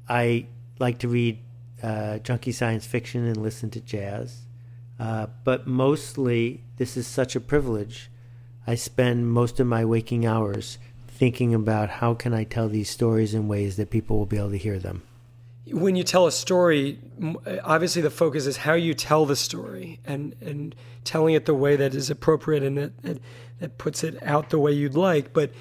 i 0.10 0.48
like 0.80 1.00
to 1.00 1.08
read 1.08 1.40
uh, 1.86 2.20
junky 2.24 2.54
science 2.54 2.86
fiction 2.86 3.26
and 3.26 3.38
listen 3.38 3.70
to 3.72 3.82
jazz. 3.82 4.42
Uh, 5.00 5.28
but 5.44 5.68
mostly, 5.68 6.64
this 6.78 6.98
is 6.98 7.06
such 7.06 7.36
a 7.36 7.42
privilege. 7.42 8.10
I 8.66 8.76
spend 8.76 9.32
most 9.32 9.60
of 9.60 9.68
my 9.68 9.86
waking 9.86 10.26
hours 10.26 10.78
thinking 11.08 11.54
about 11.54 11.90
how 11.90 12.14
can 12.14 12.34
I 12.34 12.44
tell 12.44 12.68
these 12.68 12.90
stories 12.90 13.34
in 13.34 13.48
ways 13.48 13.78
that 13.78 13.90
people 13.90 14.18
will 14.18 14.26
be 14.26 14.38
able 14.38 14.52
to 14.52 14.58
hear 14.58 14.80
them. 14.80 15.04
When 15.68 15.96
you 15.96 16.04
tell 16.04 16.28
a 16.28 16.32
story, 16.32 17.00
obviously 17.64 18.02
the 18.02 18.12
focus 18.12 18.46
is 18.46 18.58
how 18.58 18.74
you 18.74 18.94
tell 18.94 19.26
the 19.26 19.36
story 19.36 20.00
and, 20.06 20.36
and 20.42 20.76
telling 21.04 21.34
it 21.34 21.46
the 21.46 21.56
way 21.56 21.76
that 21.76 21.96
is 21.96 22.10
appropriate 22.10 22.64
and 22.64 22.78
that, 22.78 23.02
that, 23.02 23.20
that 23.60 23.78
puts 23.78 24.04
it 24.04 24.22
out 24.22 24.52
the 24.52 24.60
way 24.60 24.72
you'd 24.72 24.96
like. 24.96 25.34
But 25.34 25.52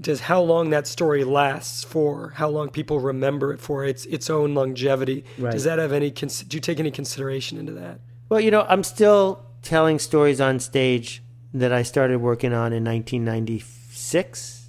does 0.00 0.20
how 0.20 0.40
long 0.40 0.70
that 0.70 0.86
story 0.86 1.24
lasts 1.24 1.84
for, 1.84 2.30
how 2.36 2.48
long 2.48 2.68
people 2.68 3.00
remember 3.00 3.52
it 3.52 3.60
for, 3.60 3.84
its 3.84 4.04
its 4.06 4.28
own 4.30 4.54
longevity. 4.54 5.24
Right. 5.38 5.52
Does 5.52 5.64
that 5.64 5.78
have 5.78 5.92
any? 5.92 6.10
Do 6.10 6.28
you 6.50 6.60
take 6.60 6.78
any 6.78 6.90
consideration 6.90 7.58
into 7.58 7.72
that? 7.72 8.00
Well, 8.28 8.40
you 8.40 8.50
know, 8.50 8.66
I'm 8.68 8.84
still 8.84 9.44
telling 9.62 9.98
stories 9.98 10.40
on 10.40 10.60
stage 10.60 11.22
that 11.54 11.72
I 11.72 11.82
started 11.82 12.18
working 12.18 12.52
on 12.52 12.72
in 12.72 12.84
1996. 12.84 14.68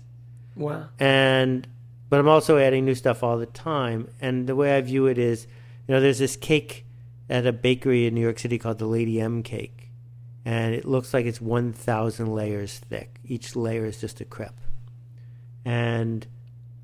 Wow. 0.56 0.88
And 1.00 1.68
but 2.10 2.20
I'm 2.20 2.28
also 2.28 2.58
adding 2.58 2.86
new 2.86 2.96
stuff 2.96 3.24
all 3.24 3.38
the 3.38 3.46
time. 3.46 4.10
And 4.22 4.48
the 4.48 4.56
way 4.56 4.76
I 4.76 4.82
view 4.82 5.08
it 5.08 5.18
is, 5.18 5.48
you 5.88 5.94
know, 5.94 6.02
there's 6.02 6.20
this 6.20 6.36
cake 6.36 6.86
at 7.30 7.46
a 7.46 7.52
bakery 7.52 8.06
in 8.06 8.14
New 8.14 8.22
York 8.22 8.40
City 8.40 8.58
called 8.58 8.80
the 8.80 8.86
Lady 8.88 9.20
M 9.20 9.44
cake. 9.44 9.90
And 10.46 10.74
it 10.74 10.86
looks 10.86 11.14
like 11.14 11.26
it's 11.26 11.42
1,000 11.42 12.34
layers 12.34 12.80
thick. 12.80 13.20
Each 13.26 13.56
layer 13.56 13.86
is 13.86 14.00
just 14.00 14.22
a 14.22 14.26
crepe. 14.26 14.62
And 15.66 16.26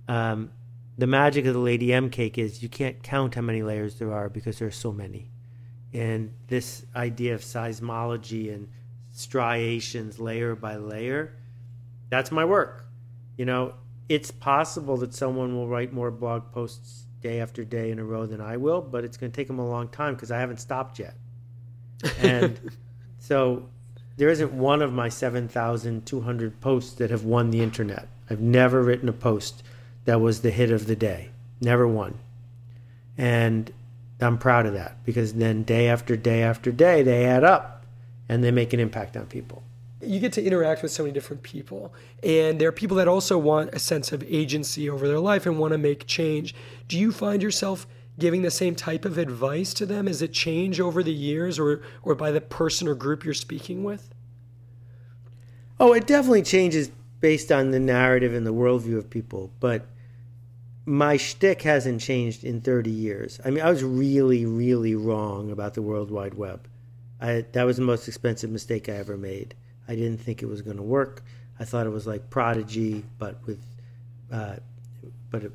um, 0.09 0.51
the 0.97 1.07
magic 1.07 1.45
of 1.45 1.53
the 1.53 1.59
Lady 1.59 1.93
M 1.93 2.09
cake 2.09 2.38
is 2.38 2.62
you 2.62 2.67
can't 2.67 3.01
count 3.01 3.36
how 3.36 3.41
many 3.41 3.63
layers 3.63 3.95
there 3.95 4.12
are 4.12 4.27
because 4.29 4.59
there 4.59 4.67
are 4.67 4.71
so 4.71 4.91
many. 4.91 5.31
And 5.93 6.33
this 6.47 6.86
idea 6.95 7.36
of 7.36 7.41
seismology 7.41 8.53
and 8.53 8.67
striations 9.12 10.19
layer 10.19 10.55
by 10.55 10.75
layer, 10.75 11.38
that's 12.09 12.31
my 12.31 12.43
work. 12.43 12.86
You 13.38 13.45
know, 13.45 13.75
it's 14.09 14.31
possible 14.31 14.97
that 14.97 15.13
someone 15.13 15.55
will 15.55 15.67
write 15.67 15.93
more 15.93 16.11
blog 16.11 16.51
posts 16.51 17.05
day 17.21 17.39
after 17.39 17.63
day 17.63 17.89
in 17.89 17.99
a 17.99 18.03
row 18.03 18.25
than 18.25 18.41
I 18.41 18.57
will, 18.57 18.81
but 18.81 19.03
it's 19.03 19.17
going 19.17 19.31
to 19.31 19.35
take 19.35 19.47
them 19.47 19.59
a 19.59 19.67
long 19.67 19.87
time 19.87 20.13
because 20.13 20.31
I 20.31 20.39
haven't 20.39 20.59
stopped 20.59 20.99
yet. 20.99 21.15
And 22.19 22.59
so 23.19 23.69
there 24.17 24.29
isn't 24.29 24.53
one 24.53 24.81
of 24.81 24.93
my 24.93 25.09
7,200 25.09 26.61
posts 26.61 26.93
that 26.95 27.09
have 27.09 27.23
won 27.23 27.49
the 27.49 27.61
internet. 27.61 28.07
I've 28.29 28.41
never 28.41 28.83
written 28.83 29.09
a 29.09 29.13
post 29.13 29.63
that 30.05 30.19
was 30.19 30.41
the 30.41 30.51
hit 30.51 30.71
of 30.71 30.85
the 30.85 30.95
day. 30.95 31.29
Never 31.61 31.87
one. 31.87 32.19
And 33.17 33.71
I'm 34.19 34.37
proud 34.37 34.65
of 34.65 34.73
that 34.73 35.03
because 35.05 35.33
then 35.33 35.63
day 35.63 35.87
after 35.87 36.17
day 36.17 36.43
after 36.43 36.71
day, 36.71 37.03
they 37.03 37.25
add 37.25 37.43
up 37.43 37.85
and 38.27 38.43
they 38.43 38.51
make 38.51 38.73
an 38.73 38.79
impact 38.79 39.15
on 39.15 39.25
people. 39.27 39.63
You 40.05 40.19
get 40.19 40.33
to 40.33 40.43
interact 40.43 40.81
with 40.83 40.91
so 40.91 41.03
many 41.03 41.13
different 41.13 41.43
people. 41.43 41.93
And 42.23 42.59
there 42.59 42.69
are 42.69 42.73
people 42.73 42.97
that 42.97 43.07
also 43.07 43.37
want 43.37 43.73
a 43.73 43.79
sense 43.79 44.11
of 44.11 44.23
agency 44.23 44.89
over 44.89 45.07
their 45.07 45.19
life 45.19 45.45
and 45.45 45.59
want 45.59 45.71
to 45.71 45.77
make 45.77 46.07
change. 46.07 46.55
Do 46.87 46.97
you 46.97 47.11
find 47.11 47.41
yourself 47.41 47.87
giving 48.19 48.41
the 48.41 48.51
same 48.51 48.75
type 48.75 49.05
of 49.05 49.17
advice 49.17 49.73
to 49.75 49.85
them? 49.85 50.07
Is 50.07 50.21
it 50.21 50.33
change 50.33 50.79
over 50.79 51.03
the 51.03 51.13
years 51.13 51.59
or, 51.59 51.81
or 52.03 52.15
by 52.15 52.31
the 52.31 52.41
person 52.41 52.87
or 52.87 52.95
group 52.95 53.23
you're 53.25 53.33
speaking 53.33 53.83
with? 53.83 54.13
Oh, 55.79 55.93
it 55.93 56.07
definitely 56.07 56.43
changes 56.43 56.91
based 57.19 57.51
on 57.51 57.71
the 57.71 57.79
narrative 57.79 58.33
and 58.33 58.45
the 58.45 58.53
worldview 58.53 58.97
of 58.97 59.09
people, 59.09 59.51
but 59.59 59.87
my 60.85 61.17
shtick 61.17 61.61
hasn't 61.61 62.01
changed 62.01 62.43
in 62.43 62.61
30 62.61 62.89
years. 62.89 63.39
I 63.45 63.49
mean, 63.49 63.63
I 63.63 63.69
was 63.69 63.83
really, 63.83 64.45
really 64.45 64.95
wrong 64.95 65.51
about 65.51 65.73
the 65.73 65.81
World 65.81 66.11
Wide 66.11 66.33
Web. 66.33 66.67
I, 67.21 67.45
that 67.53 67.63
was 67.63 67.77
the 67.77 67.83
most 67.83 68.07
expensive 68.07 68.49
mistake 68.49 68.89
I 68.89 68.93
ever 68.93 69.15
made. 69.15 69.55
I 69.87 69.95
didn't 69.95 70.17
think 70.17 70.41
it 70.41 70.47
was 70.47 70.61
going 70.61 70.77
to 70.77 70.83
work. 70.83 71.23
I 71.59 71.65
thought 71.65 71.85
it 71.85 71.91
was 71.91 72.07
like 72.07 72.29
Prodigy, 72.29 73.03
but 73.17 73.37
with, 73.45 73.63
uh, 74.31 74.55
but 75.29 75.43
it, 75.43 75.51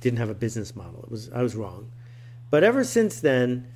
didn't 0.00 0.18
have 0.18 0.30
a 0.30 0.34
business 0.34 0.74
model. 0.74 1.02
It 1.02 1.10
was 1.10 1.30
I 1.30 1.42
was 1.42 1.54
wrong. 1.54 1.90
But 2.50 2.64
ever 2.64 2.84
since 2.84 3.20
then, 3.20 3.66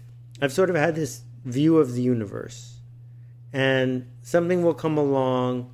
I've 0.41 0.53
sort 0.53 0.71
of 0.71 0.77
had 0.77 0.95
this 0.95 1.23
view 1.45 1.79
of 1.79 1.95
the 1.95 2.03
universe, 2.03 2.77
and 3.53 4.07
something 4.23 4.65
will 4.65 4.75
come 4.75 4.97
along 4.97 5.71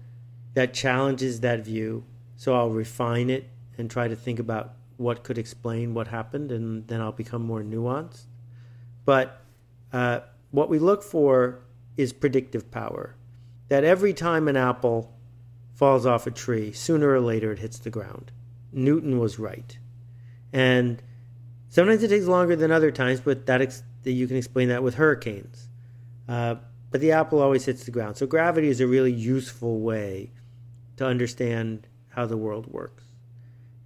that 0.54 0.74
challenges 0.74 1.40
that 1.40 1.64
view. 1.64 2.04
So 2.36 2.54
I'll 2.54 2.70
refine 2.70 3.30
it 3.30 3.48
and 3.78 3.90
try 3.90 4.08
to 4.08 4.16
think 4.16 4.38
about 4.38 4.74
what 4.96 5.22
could 5.22 5.38
explain 5.38 5.94
what 5.94 6.08
happened, 6.08 6.50
and 6.52 6.86
then 6.86 7.00
I'll 7.00 7.12
become 7.12 7.42
more 7.42 7.62
nuanced. 7.62 8.24
But 9.04 9.40
uh, 9.92 10.20
what 10.50 10.68
we 10.68 10.78
look 10.78 11.02
for 11.02 11.60
is 11.96 12.12
predictive 12.12 12.70
power. 12.70 13.16
That 13.68 13.84
every 13.84 14.12
time 14.12 14.48
an 14.48 14.56
apple 14.56 15.14
falls 15.74 16.06
off 16.06 16.26
a 16.26 16.30
tree, 16.30 16.72
sooner 16.72 17.10
or 17.10 17.20
later 17.20 17.52
it 17.52 17.58
hits 17.58 17.78
the 17.78 17.90
ground. 17.90 18.30
Newton 18.72 19.18
was 19.18 19.38
right. 19.38 19.78
And 20.52 21.02
sometimes 21.68 22.02
it 22.02 22.08
takes 22.08 22.26
longer 22.26 22.56
than 22.56 22.70
other 22.70 22.90
times, 22.90 23.20
but 23.20 23.46
that 23.46 23.60
ex- 23.60 23.82
you 24.04 24.26
can 24.26 24.36
explain 24.36 24.68
that 24.68 24.82
with 24.82 24.94
hurricanes. 24.94 25.68
Uh, 26.28 26.56
but 26.90 27.00
the 27.00 27.12
apple 27.12 27.40
always 27.40 27.64
hits 27.64 27.84
the 27.84 27.90
ground. 27.90 28.16
So 28.16 28.26
gravity 28.26 28.68
is 28.68 28.80
a 28.80 28.86
really 28.86 29.12
useful 29.12 29.80
way 29.80 30.30
to 30.96 31.06
understand 31.06 31.88
how 32.10 32.26
the 32.26 32.36
world 32.36 32.66
works. 32.66 33.04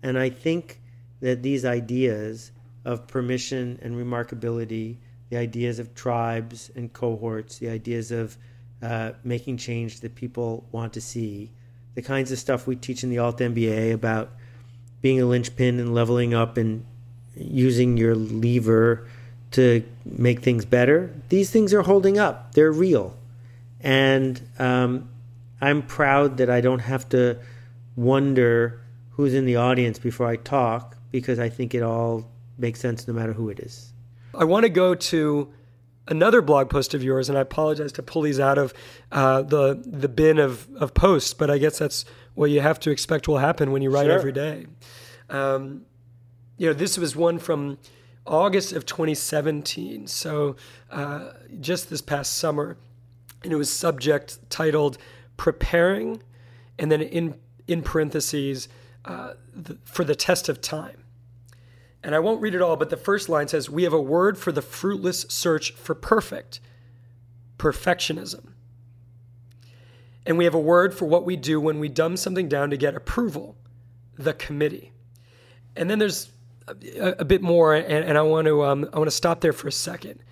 And 0.02 0.18
I 0.18 0.28
think 0.28 0.82
that 1.20 1.42
these 1.42 1.64
ideas 1.64 2.52
of 2.84 3.06
permission 3.06 3.78
and 3.82 3.94
remarkability, 3.94 4.98
the 5.30 5.36
ideas 5.36 5.78
of 5.78 5.94
tribes 5.94 6.70
and 6.76 6.92
cohorts, 6.92 7.58
the 7.58 7.68
ideas 7.68 8.10
of 8.12 8.36
uh, 8.82 9.12
making 9.24 9.56
change 9.56 10.00
that 10.00 10.14
people 10.14 10.66
want 10.72 10.92
to 10.94 11.00
see, 11.00 11.50
the 11.94 12.02
kinds 12.02 12.30
of 12.30 12.38
stuff 12.38 12.66
we 12.66 12.76
teach 12.76 13.02
in 13.02 13.10
the 13.10 13.18
Alt 13.18 13.38
MBA 13.38 13.92
about 13.92 14.30
being 15.00 15.20
a 15.20 15.26
linchpin 15.26 15.78
and 15.78 15.94
leveling 15.94 16.34
up 16.34 16.56
and 16.56 16.84
using 17.34 17.96
your 17.96 18.14
lever 18.14 19.06
to 19.52 19.82
make 20.04 20.40
things 20.40 20.64
better, 20.64 21.14
these 21.28 21.50
things 21.50 21.72
are 21.72 21.82
holding 21.82 22.18
up. 22.18 22.54
They're 22.54 22.72
real. 22.72 23.16
And 23.80 24.40
um, 24.58 25.08
I'm 25.60 25.82
proud 25.82 26.36
that 26.38 26.50
I 26.50 26.60
don't 26.60 26.80
have 26.80 27.08
to 27.10 27.38
wonder 27.96 28.80
who's 29.10 29.34
in 29.34 29.44
the 29.44 29.56
audience 29.56 29.98
before 29.98 30.28
I 30.28 30.36
talk 30.36 30.96
because 31.10 31.38
I 31.38 31.48
think 31.48 31.74
it 31.74 31.82
all 31.82 32.28
makes 32.58 32.80
sense 32.80 33.08
no 33.08 33.14
matter 33.14 33.32
who 33.32 33.48
it 33.48 33.60
is. 33.60 33.92
I 34.34 34.44
want 34.44 34.64
to 34.64 34.68
go 34.68 34.94
to 34.94 35.48
another 36.09 36.42
blog 36.42 36.71
post 36.71 36.94
of 36.94 37.03
yours, 37.03 37.29
and 37.29 37.38
I 37.38 37.42
apologize 37.42 37.92
to 37.92 38.03
pull 38.03 38.23
these 38.23 38.40
out 38.40 38.59
of 38.59 38.75
uh, 39.12 39.42
the 39.42 39.81
the 39.85 40.09
bin 40.09 40.38
of, 40.38 40.68
of 40.77 40.94
posts, 40.94 41.35
but 41.35 41.51
I 41.51 41.59
guess 41.59 41.79
that's 41.79 42.05
what 42.35 42.51
you 42.51 42.61
have 42.61 42.81
to 42.81 42.90
expect 42.90 43.29
will 43.29 43.38
happen 43.38 43.71
when 43.71 43.83
you 43.83 43.90
write 43.90 44.07
sure. 44.07 44.12
every 44.12 44.33
day. 44.33 44.66
Um, 45.29 45.83
you 46.57 46.66
know, 46.66 46.73
this 46.73 46.99
was 46.99 47.14
one 47.14 47.38
from 47.38 47.79
August 48.27 48.73
of 48.73 48.85
2017, 48.87 50.07
so 50.07 50.57
uh, 50.90 51.31
just 51.61 51.90
this 51.90 52.01
past 52.01 52.37
summer, 52.37 52.77
and 53.44 53.53
it 53.53 53.57
was 53.57 53.71
subject 53.71 54.38
titled 54.51 54.99
"Preparing," 55.37 56.23
and 56.79 56.90
then 56.90 57.03
in 57.03 57.35
in 57.66 57.83
parentheses 57.83 58.68
uh, 59.05 59.35
the, 59.55 59.79
for 59.85 60.05
the 60.05 60.14
test 60.14 60.49
of 60.49 60.61
time. 60.61 61.05
And 62.02 62.14
I 62.14 62.20
won't 62.20 62.40
read 62.40 62.54
it 62.54 62.62
all, 62.62 62.76
but 62.76 62.90
the 62.90 62.96
first 62.96 63.28
line 63.28 63.48
says, 63.48 63.68
We 63.68 63.82
have 63.82 63.92
a 63.92 64.00
word 64.00 64.38
for 64.38 64.52
the 64.52 64.62
fruitless 64.62 65.26
search 65.28 65.72
for 65.72 65.94
perfect, 65.94 66.61
perfectionism. 67.58 68.52
And 70.24 70.38
we 70.38 70.44
have 70.44 70.54
a 70.54 70.61
word 70.61 70.94
for 70.94 71.06
what 71.06 71.24
we 71.24 71.37
do 71.37 71.61
when 71.61 71.80
we 71.80 71.88
dumb 71.88 72.16
something 72.16 72.48
down 72.48 72.70
to 72.70 72.76
get 72.76 72.94
approval, 72.94 73.56
the 74.16 74.34
committee. 74.34 74.92
And 75.74 75.88
then 75.88 75.98
there's 75.98 76.30
a, 76.68 77.16
a 77.20 77.24
bit 77.24 77.42
more, 77.42 77.74
and, 77.74 78.04
and, 78.04 78.18
I 78.18 78.22
want 78.22 78.46
to 78.46 78.62
um, 78.62 78.88
I 78.92 78.98
want 78.98 79.08
to 79.11 79.16
stop 79.16 79.40
there 79.40 79.52
for 79.52 79.68
a 79.68 79.72
second. 79.72 80.22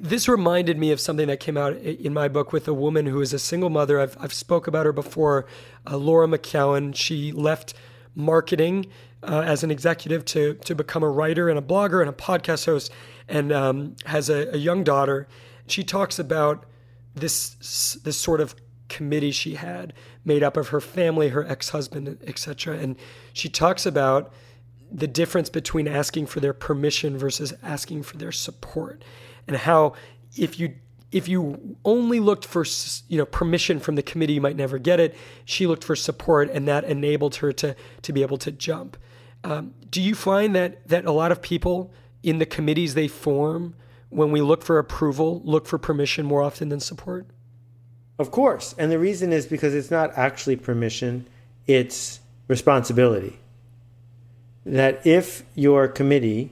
This 0.00 0.28
reminded 0.28 0.78
me 0.78 0.92
of 0.92 1.00
something 1.00 1.26
that 1.26 1.40
came 1.40 1.56
out 1.56 1.76
in 1.76 2.14
my 2.14 2.28
book 2.28 2.52
with 2.52 2.68
a 2.68 2.74
woman 2.74 3.06
who 3.06 3.20
is 3.20 3.32
a 3.32 3.38
single 3.38 3.68
mother. 3.68 3.98
I've, 3.98 4.16
I've 4.20 4.32
spoke 4.32 4.68
about 4.68 4.86
her 4.86 4.92
before, 4.92 5.46
uh, 5.90 5.96
Laura 5.96 6.28
McKowen. 6.28 6.94
She 6.94 7.32
left 7.32 7.74
marketing 8.14 8.86
uh, 9.26 9.42
as 9.42 9.62
an 9.62 9.70
executive 9.70 10.24
to 10.26 10.54
to 10.54 10.74
become 10.74 11.02
a 11.02 11.08
writer 11.08 11.48
and 11.48 11.58
a 11.58 11.62
blogger 11.62 12.00
and 12.00 12.08
a 12.08 12.12
podcast 12.12 12.66
host, 12.66 12.90
and 13.28 13.52
um, 13.52 13.96
has 14.06 14.28
a, 14.28 14.54
a, 14.54 14.56
young 14.56 14.84
daughter. 14.84 15.26
She 15.66 15.82
talks 15.82 16.18
about 16.18 16.66
this 17.14 17.94
this 18.04 18.18
sort 18.18 18.40
of 18.40 18.54
committee 18.88 19.30
she 19.30 19.54
had 19.54 19.92
made 20.24 20.42
up 20.42 20.56
of 20.56 20.68
her 20.68 20.80
family, 20.80 21.28
her 21.30 21.46
ex 21.46 21.70
husband, 21.70 22.18
etc. 22.26 22.76
And 22.76 22.96
she 23.32 23.48
talks 23.48 23.86
about 23.86 24.32
the 24.90 25.06
difference 25.06 25.50
between 25.50 25.88
asking 25.88 26.26
for 26.26 26.40
their 26.40 26.52
permission 26.52 27.18
versus 27.18 27.52
asking 27.62 28.02
for 28.04 28.16
their 28.16 28.32
support, 28.32 29.02
and 29.48 29.56
how 29.56 29.94
if 30.36 30.58
you 30.58 30.74
if 31.14 31.28
you 31.28 31.76
only 31.84 32.18
looked 32.18 32.44
for 32.44 32.64
you 33.08 33.18
know 33.18 33.24
permission 33.24 33.78
from 33.78 33.94
the 33.94 34.02
committee, 34.02 34.32
you 34.34 34.40
might 34.40 34.56
never 34.56 34.78
get 34.78 34.98
it. 34.98 35.16
She 35.44 35.66
looked 35.66 35.84
for 35.84 35.94
support, 35.94 36.50
and 36.50 36.66
that 36.66 36.84
enabled 36.84 37.36
her 37.36 37.52
to 37.52 37.76
to 38.02 38.12
be 38.12 38.22
able 38.22 38.38
to 38.38 38.50
jump. 38.50 38.96
Um, 39.44 39.74
do 39.90 40.00
you 40.00 40.14
find 40.14 40.54
that 40.56 40.88
that 40.88 41.04
a 41.04 41.12
lot 41.12 41.30
of 41.30 41.42
people 41.42 41.92
in 42.22 42.38
the 42.38 42.46
committees 42.46 42.94
they 42.94 43.08
form, 43.08 43.74
when 44.08 44.32
we 44.32 44.40
look 44.40 44.62
for 44.62 44.78
approval, 44.78 45.42
look 45.44 45.66
for 45.66 45.78
permission 45.78 46.24
more 46.24 46.42
often 46.42 46.70
than 46.70 46.80
support? 46.80 47.26
Of 48.18 48.30
course, 48.30 48.74
and 48.78 48.90
the 48.90 48.98
reason 48.98 49.32
is 49.32 49.46
because 49.46 49.74
it's 49.74 49.90
not 49.90 50.16
actually 50.16 50.56
permission; 50.56 51.26
it's 51.66 52.20
responsibility. 52.48 53.38
That 54.64 55.06
if 55.06 55.44
your 55.54 55.88
committee 55.88 56.50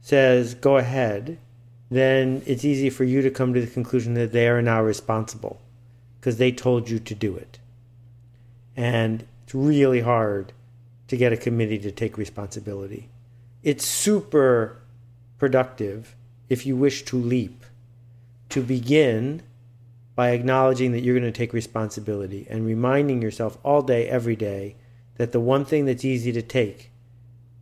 says 0.00 0.54
go 0.54 0.76
ahead, 0.76 1.38
then 1.90 2.42
it's 2.46 2.64
easy 2.64 2.88
for 2.88 3.02
you 3.02 3.20
to 3.22 3.30
come 3.30 3.52
to 3.52 3.60
the 3.60 3.66
conclusion 3.66 4.14
that 4.14 4.32
they 4.32 4.48
are 4.48 4.62
now 4.62 4.80
responsible 4.80 5.60
because 6.20 6.36
they 6.36 6.52
told 6.52 6.88
you 6.88 7.00
to 7.00 7.14
do 7.14 7.36
it. 7.36 7.58
And 8.76 9.26
it's 9.44 9.54
really 9.54 10.00
hard 10.00 10.52
to 11.08 11.16
get 11.16 11.32
a 11.32 11.36
committee 11.36 11.78
to 11.78 11.90
take 11.90 12.16
responsibility. 12.16 13.08
It's 13.62 13.84
super 13.84 14.80
productive 15.38 16.14
if 16.48 16.64
you 16.64 16.76
wish 16.76 17.04
to 17.04 17.16
leap, 17.16 17.64
to 18.50 18.62
begin 18.62 19.42
by 20.14 20.30
acknowledging 20.30 20.92
that 20.92 21.00
you're 21.00 21.18
going 21.18 21.30
to 21.30 21.36
take 21.36 21.52
responsibility 21.52 22.46
and 22.50 22.66
reminding 22.66 23.22
yourself 23.22 23.58
all 23.62 23.82
day, 23.82 24.08
every 24.08 24.36
day, 24.36 24.76
that 25.16 25.32
the 25.32 25.40
one 25.40 25.64
thing 25.64 25.84
that's 25.84 26.04
easy 26.04 26.32
to 26.32 26.42
take 26.42 26.90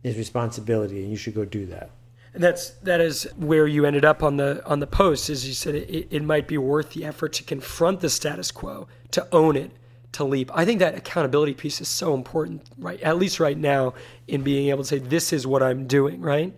is 0.03 0.17
responsibility, 0.17 1.01
and 1.01 1.11
you 1.11 1.17
should 1.17 1.35
go 1.35 1.45
do 1.45 1.65
that. 1.67 1.89
And 2.33 2.43
that's 2.43 2.69
that 2.83 3.01
is 3.01 3.23
where 3.35 3.65
you 3.65 3.85
ended 3.85 4.05
up 4.05 4.21
on 4.21 4.37
the 4.37 4.63
on 4.65 4.79
the 4.79 4.87
post. 4.87 5.29
Is 5.29 5.47
you 5.47 5.53
said 5.53 5.75
it, 5.75 6.07
it 6.11 6.23
might 6.23 6.47
be 6.47 6.57
worth 6.57 6.91
the 6.91 7.03
effort 7.03 7.33
to 7.33 7.43
confront 7.43 7.99
the 7.99 8.09
status 8.09 8.51
quo, 8.51 8.87
to 9.11 9.27
own 9.31 9.55
it, 9.55 9.71
to 10.17 10.23
leap. 10.23 10.51
I 10.53 10.65
think 10.65 10.79
that 10.79 10.95
accountability 10.95 11.53
piece 11.53 11.79
is 11.79 11.87
so 11.87 12.13
important, 12.13 12.63
right? 12.77 12.99
At 13.01 13.17
least 13.17 13.39
right 13.39 13.57
now, 13.57 13.93
in 14.27 14.41
being 14.41 14.69
able 14.69 14.83
to 14.83 14.87
say, 14.87 14.97
this 14.97 15.31
is 15.31 15.45
what 15.45 15.61
I'm 15.61 15.85
doing, 15.85 16.21
right? 16.21 16.53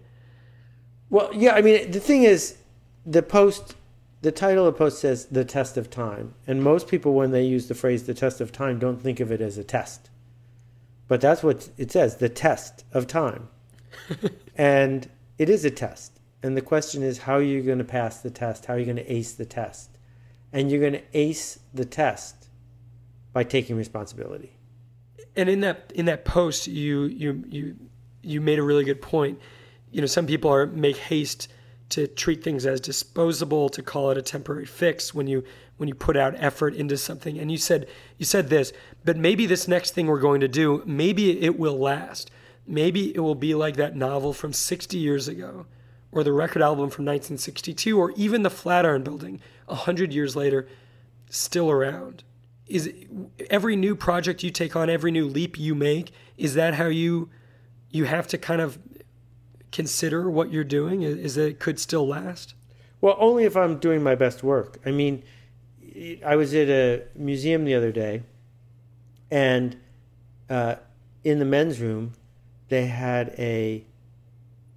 Well, 1.09 1.29
yeah, 1.33 1.53
I 1.55 1.61
mean, 1.61 1.91
the 1.91 1.99
thing 1.99 2.23
is, 2.23 2.57
the 3.05 3.21
post, 3.21 3.75
the 4.21 4.31
title 4.31 4.65
of 4.65 4.73
the 4.73 4.77
post 4.77 4.99
says 4.99 5.25
the 5.25 5.43
test 5.43 5.75
of 5.75 5.89
time. 5.89 6.35
And 6.47 6.63
most 6.63 6.87
people, 6.87 7.13
when 7.13 7.31
they 7.31 7.43
use 7.43 7.67
the 7.67 7.75
phrase 7.75 8.05
the 8.05 8.13
test 8.13 8.39
of 8.39 8.51
time, 8.51 8.79
don't 8.79 9.01
think 9.01 9.19
of 9.19 9.31
it 9.31 9.41
as 9.41 9.57
a 9.57 9.63
test. 9.63 10.09
But 11.09 11.19
that's 11.19 11.43
what 11.43 11.69
it 11.77 11.91
says 11.91 12.17
the 12.17 12.29
test 12.29 12.85
of 12.93 13.07
time. 13.07 13.49
and 14.55 15.09
it 15.37 15.49
is 15.49 15.65
a 15.65 15.71
test. 15.71 16.19
And 16.41 16.55
the 16.55 16.61
question 16.61 17.03
is, 17.03 17.17
how 17.17 17.33
are 17.33 17.41
you 17.41 17.61
going 17.61 17.79
to 17.79 17.83
pass 17.83 18.19
the 18.19 18.29
test? 18.29 18.67
How 18.67 18.75
are 18.75 18.79
you 18.79 18.85
going 18.85 18.97
to 18.97 19.11
ace 19.11 19.33
the 19.33 19.45
test? 19.45 19.97
And 20.53 20.71
you're 20.71 20.79
going 20.79 20.93
to 20.93 21.03
ace 21.13 21.59
the 21.73 21.85
test 21.85 22.38
by 23.33 23.43
taking 23.43 23.75
responsibility. 23.75 24.55
And 25.35 25.49
in 25.49 25.61
that 25.61 25.91
in 25.95 26.05
that 26.05 26.25
post, 26.25 26.67
you 26.67 27.03
you 27.03 27.43
you 27.49 27.75
you 28.21 28.41
made 28.41 28.59
a 28.59 28.63
really 28.63 28.83
good 28.83 29.01
point. 29.01 29.39
You 29.91 30.01
know, 30.01 30.07
some 30.07 30.27
people 30.27 30.51
are 30.51 30.65
make 30.65 30.97
haste 30.97 31.47
to 31.89 32.07
treat 32.07 32.43
things 32.43 32.65
as 32.65 32.79
disposable, 32.79 33.69
to 33.69 33.81
call 33.81 34.11
it 34.11 34.17
a 34.17 34.21
temporary 34.21 34.65
fix 34.65 35.13
when 35.13 35.27
you 35.27 35.43
when 35.77 35.87
you 35.87 35.95
put 35.95 36.17
out 36.17 36.35
effort 36.37 36.75
into 36.75 36.97
something. 36.97 37.37
And 37.37 37.51
you 37.51 37.57
said 37.57 37.87
you 38.17 38.25
said 38.25 38.49
this, 38.49 38.73
but 39.05 39.17
maybe 39.17 39.45
this 39.45 39.67
next 39.67 39.91
thing 39.91 40.07
we're 40.07 40.19
going 40.19 40.41
to 40.41 40.47
do, 40.47 40.83
maybe 40.85 41.41
it 41.41 41.57
will 41.57 41.77
last. 41.77 42.31
Maybe 42.67 43.15
it 43.15 43.19
will 43.19 43.35
be 43.35 43.55
like 43.55 43.77
that 43.77 43.95
novel 43.95 44.31
from 44.31 44.53
60 44.53 44.95
years 44.95 45.27
ago, 45.27 45.65
or 46.11 46.23
the 46.23 46.33
record 46.33 46.61
album 46.61 46.91
from 46.91 47.05
1962, 47.05 47.99
or 47.99 48.11
even 48.11 48.43
the 48.43 48.51
Flatiron 48.51 49.01
Building 49.01 49.41
100 49.65 50.13
years 50.13 50.35
later, 50.35 50.67
still 51.31 51.71
around 51.71 52.23
is 52.69 52.93
every 53.49 53.75
new 53.75 53.95
project 53.95 54.43
you 54.43 54.51
take 54.51 54.75
on, 54.75 54.89
every 54.89 55.11
new 55.11 55.25
leap 55.25 55.57
you 55.59 55.75
make, 55.75 56.11
is 56.37 56.53
that 56.53 56.75
how 56.75 56.85
you 56.85 57.29
you 57.89 58.05
have 58.05 58.27
to 58.27 58.37
kind 58.37 58.61
of 58.61 58.77
consider 59.71 60.29
what 60.29 60.51
you're 60.51 60.63
doing? 60.63 61.01
Is 61.01 61.35
that 61.35 61.47
it 61.47 61.59
could 61.59 61.79
still 61.79 62.07
last? 62.07 62.53
Well, 63.01 63.15
only 63.19 63.45
if 63.45 63.57
I'm 63.57 63.79
doing 63.79 64.03
my 64.03 64.15
best 64.15 64.43
work. 64.43 64.79
I 64.85 64.91
mean, 64.91 65.23
I 66.25 66.35
was 66.35 66.53
at 66.53 66.69
a 66.69 67.03
museum 67.15 67.65
the 67.65 67.75
other 67.75 67.91
day, 67.91 68.23
and 69.31 69.77
uh, 70.49 70.75
in 71.23 71.39
the 71.39 71.45
men's 71.45 71.79
room, 71.79 72.13
they 72.67 72.85
had 72.85 73.33
a 73.37 73.85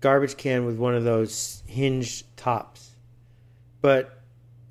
garbage 0.01 0.37
can 0.37 0.65
with 0.65 0.77
one 0.77 0.95
of 0.95 1.05
those 1.05 1.63
hinged 1.67 2.37
tops, 2.37 2.93
but 3.81 4.22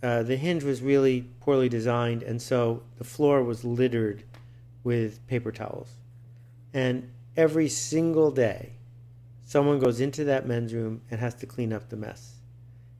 uh, 0.03 0.23
the 0.23 0.35
hinge 0.35 0.63
was 0.63 0.81
really 0.81 1.29
poorly 1.41 1.69
designed, 1.69 2.23
and 2.23 2.41
so 2.41 2.83
the 2.97 3.03
floor 3.03 3.43
was 3.43 3.63
littered 3.63 4.23
with 4.83 5.25
paper 5.27 5.51
towels. 5.51 5.93
And 6.73 7.11
every 7.37 7.69
single 7.69 8.31
day, 8.31 8.73
someone 9.43 9.79
goes 9.79 9.99
into 9.99 10.23
that 10.25 10.47
men's 10.47 10.73
room 10.73 11.01
and 11.11 11.19
has 11.19 11.35
to 11.35 11.45
clean 11.45 11.71
up 11.71 11.89
the 11.89 11.97
mess. 11.97 12.35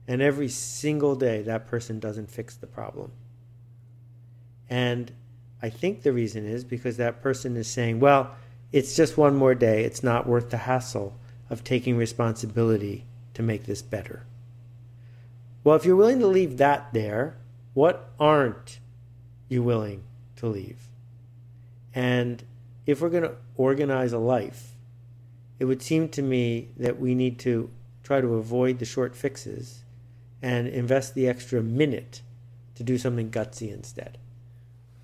And 0.06 0.20
every 0.20 0.48
single 0.48 1.16
day, 1.16 1.42
that 1.42 1.66
person 1.66 1.98
doesn't 1.98 2.30
fix 2.30 2.54
the 2.54 2.66
problem. 2.66 3.12
And 4.68 5.12
I 5.60 5.70
think 5.70 6.02
the 6.02 6.12
reason 6.12 6.46
is 6.46 6.64
because 6.64 6.96
that 6.96 7.22
person 7.22 7.56
is 7.56 7.68
saying, 7.68 8.00
well, 8.00 8.34
it's 8.72 8.96
just 8.96 9.16
one 9.16 9.36
more 9.36 9.54
day. 9.54 9.84
It's 9.84 10.02
not 10.02 10.26
worth 10.26 10.50
the 10.50 10.56
hassle 10.56 11.14
of 11.50 11.62
taking 11.62 11.96
responsibility 11.96 13.04
to 13.34 13.42
make 13.42 13.64
this 13.64 13.82
better. 13.82 14.24
Well, 15.64 15.76
if 15.76 15.84
you're 15.84 15.96
willing 15.96 16.18
to 16.20 16.26
leave 16.26 16.56
that 16.58 16.92
there, 16.92 17.36
What 17.74 18.10
aren't 18.20 18.80
you 19.48 19.62
willing 19.62 20.02
to 20.36 20.46
leave? 20.46 20.88
And 21.94 22.42
if 22.86 23.00
we're 23.00 23.08
going 23.08 23.22
to 23.22 23.36
organize 23.56 24.12
a 24.12 24.18
life, 24.18 24.72
it 25.58 25.64
would 25.64 25.82
seem 25.82 26.08
to 26.10 26.22
me 26.22 26.68
that 26.76 27.00
we 27.00 27.14
need 27.14 27.38
to 27.40 27.70
try 28.02 28.20
to 28.20 28.34
avoid 28.34 28.78
the 28.78 28.84
short 28.84 29.14
fixes 29.14 29.84
and 30.42 30.68
invest 30.68 31.14
the 31.14 31.28
extra 31.28 31.62
minute 31.62 32.20
to 32.74 32.82
do 32.82 32.98
something 32.98 33.30
gutsy 33.30 33.72
instead. 33.72 34.18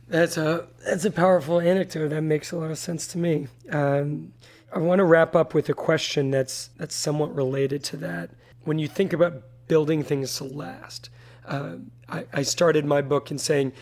That's 0.09 0.37
a 0.37 0.67
that's 0.85 1.05
a 1.05 1.11
powerful 1.11 1.61
anecdote. 1.61 2.09
That 2.09 2.23
makes 2.23 2.51
a 2.51 2.57
lot 2.57 2.71
of 2.71 2.79
sense 2.79 3.07
to 3.09 3.19
me. 3.19 3.47
Um, 3.71 4.33
I 4.75 4.79
want 4.79 5.01
to 5.01 5.05
wrap 5.05 5.37
up 5.37 5.53
with 5.53 5.69
a 5.69 5.75
question 5.75 6.31
that's 6.31 6.71
that's 6.79 6.95
somewhat 6.95 7.35
related 7.35 7.85
to 7.85 7.99
that. 7.99 8.31
When 8.65 8.79
you 8.79 8.89
think 8.89 9.13
about 9.13 9.43
building 9.69 10.03
things 10.03 10.37
to 10.37 10.45
last, 10.45 11.11
uh, 11.47 11.77
I, 12.09 12.25
I, 12.33 12.43
started 12.43 12.85
my 12.85 13.01
book 13.01 13.31
in 13.31 13.39
saying, 13.39 13.73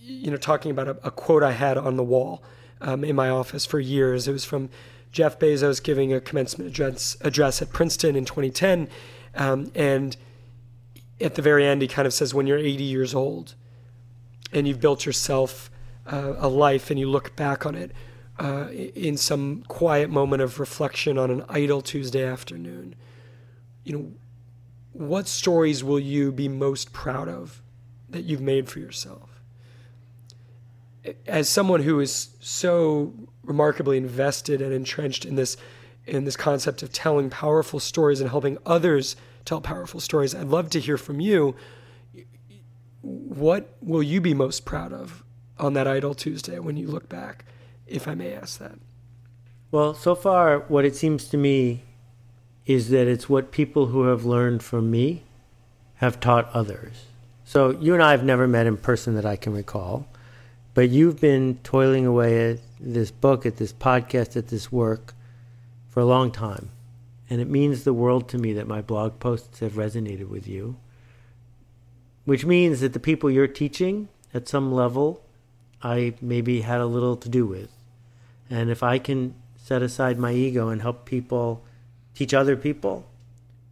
you 0.00 0.30
know, 0.30 0.36
talking 0.36 0.70
about 0.70 0.88
a, 0.88 0.90
a 1.06 1.10
quote 1.10 1.42
I 1.42 1.52
had 1.52 1.78
on 1.78 1.96
the 1.96 2.02
wall 2.02 2.42
um, 2.80 3.04
in 3.04 3.16
my 3.16 3.30
office 3.30 3.64
for 3.64 3.80
years. 3.80 4.28
It 4.28 4.32
was 4.32 4.44
from 4.44 4.68
Jeff 5.12 5.38
Bezos 5.38 5.82
giving 5.82 6.12
a 6.12 6.20
commencement 6.20 6.70
address, 6.70 7.16
address 7.22 7.62
at 7.62 7.72
Princeton 7.72 8.16
in 8.16 8.24
2010, 8.24 8.88
um, 9.34 9.70
and 9.74 10.16
at 11.20 11.34
the 11.34 11.42
very 11.42 11.66
end, 11.66 11.82
he 11.82 11.88
kind 11.88 12.06
of 12.06 12.12
says, 12.12 12.34
when 12.34 12.46
you're 12.46 12.58
80 12.58 12.84
years 12.84 13.14
old 13.14 13.54
and 14.52 14.68
you've 14.68 14.80
built 14.80 15.06
yourself 15.06 15.70
uh, 16.06 16.34
a 16.38 16.48
life 16.48 16.90
and 16.90 17.00
you 17.00 17.08
look 17.08 17.34
back 17.36 17.66
on 17.66 17.74
it 17.74 17.92
uh, 18.38 18.68
in 18.70 19.16
some 19.16 19.62
quiet 19.68 20.10
moment 20.10 20.42
of 20.42 20.60
reflection 20.60 21.18
on 21.18 21.30
an 21.30 21.44
idle 21.48 21.80
Tuesday 21.80 22.24
afternoon, 22.24 22.94
you 23.84 23.92
know, 23.92 24.12
what 24.98 25.28
stories 25.28 25.84
will 25.84 26.00
you 26.00 26.32
be 26.32 26.48
most 26.48 26.92
proud 26.92 27.28
of 27.28 27.62
that 28.08 28.24
you've 28.24 28.40
made 28.40 28.68
for 28.68 28.78
yourself? 28.78 29.40
As 31.26 31.48
someone 31.48 31.82
who 31.82 32.00
is 32.00 32.30
so 32.40 33.12
remarkably 33.42 33.96
invested 33.96 34.60
and 34.60 34.72
entrenched 34.72 35.24
in 35.24 35.36
this 35.36 35.56
in 36.06 36.24
this 36.24 36.36
concept 36.36 36.82
of 36.82 36.92
telling 36.92 37.28
powerful 37.30 37.80
stories 37.80 38.20
and 38.20 38.30
helping 38.30 38.56
others 38.64 39.16
tell 39.44 39.60
powerful 39.60 39.98
stories. 39.98 40.34
I'd 40.34 40.46
love 40.46 40.70
to 40.70 40.80
hear 40.80 40.96
from 40.96 41.20
you. 41.20 41.56
What 43.02 43.76
will 43.80 44.04
you 44.04 44.20
be 44.20 44.32
most 44.32 44.64
proud 44.64 44.92
of 44.92 45.24
on 45.58 45.72
that 45.72 45.88
Idle 45.88 46.14
Tuesday 46.14 46.58
when 46.60 46.76
you 46.76 46.86
look 46.86 47.08
back, 47.08 47.44
if 47.88 48.06
I 48.06 48.14
may 48.14 48.32
ask 48.32 48.58
that? 48.60 48.78
Well, 49.72 49.94
so 49.94 50.14
far, 50.14 50.60
what 50.68 50.84
it 50.84 50.94
seems 50.94 51.26
to 51.28 51.36
me 51.36 51.82
is 52.66 52.90
that 52.90 53.06
it's 53.06 53.28
what 53.28 53.52
people 53.52 53.86
who 53.86 54.04
have 54.04 54.24
learned 54.24 54.62
from 54.62 54.90
me 54.90 55.22
have 55.96 56.20
taught 56.20 56.50
others. 56.52 57.04
So 57.44 57.70
you 57.70 57.94
and 57.94 58.02
I 58.02 58.10
have 58.10 58.24
never 58.24 58.48
met 58.48 58.66
in 58.66 58.76
person 58.76 59.14
that 59.14 59.24
I 59.24 59.36
can 59.36 59.52
recall, 59.52 60.06
but 60.74 60.90
you've 60.90 61.20
been 61.20 61.58
toiling 61.62 62.04
away 62.04 62.50
at 62.50 62.58
this 62.80 63.10
book, 63.10 63.46
at 63.46 63.56
this 63.56 63.72
podcast, 63.72 64.36
at 64.36 64.48
this 64.48 64.70
work 64.72 65.14
for 65.88 66.00
a 66.00 66.04
long 66.04 66.32
time. 66.32 66.70
And 67.30 67.40
it 67.40 67.48
means 67.48 67.84
the 67.84 67.94
world 67.94 68.28
to 68.30 68.38
me 68.38 68.52
that 68.54 68.68
my 68.68 68.82
blog 68.82 69.18
posts 69.20 69.60
have 69.60 69.72
resonated 69.72 70.28
with 70.28 70.46
you, 70.46 70.76
which 72.24 72.44
means 72.44 72.80
that 72.80 72.92
the 72.92 73.00
people 73.00 73.30
you're 73.30 73.46
teaching 73.46 74.08
at 74.34 74.48
some 74.48 74.72
level, 74.72 75.22
I 75.82 76.14
maybe 76.20 76.60
had 76.62 76.80
a 76.80 76.86
little 76.86 77.16
to 77.16 77.28
do 77.28 77.46
with. 77.46 77.70
And 78.50 78.70
if 78.70 78.82
I 78.82 78.98
can 78.98 79.34
set 79.56 79.82
aside 79.82 80.18
my 80.18 80.32
ego 80.32 80.68
and 80.68 80.82
help 80.82 81.04
people 81.04 81.64
teach 82.16 82.34
other 82.34 82.56
people, 82.56 83.06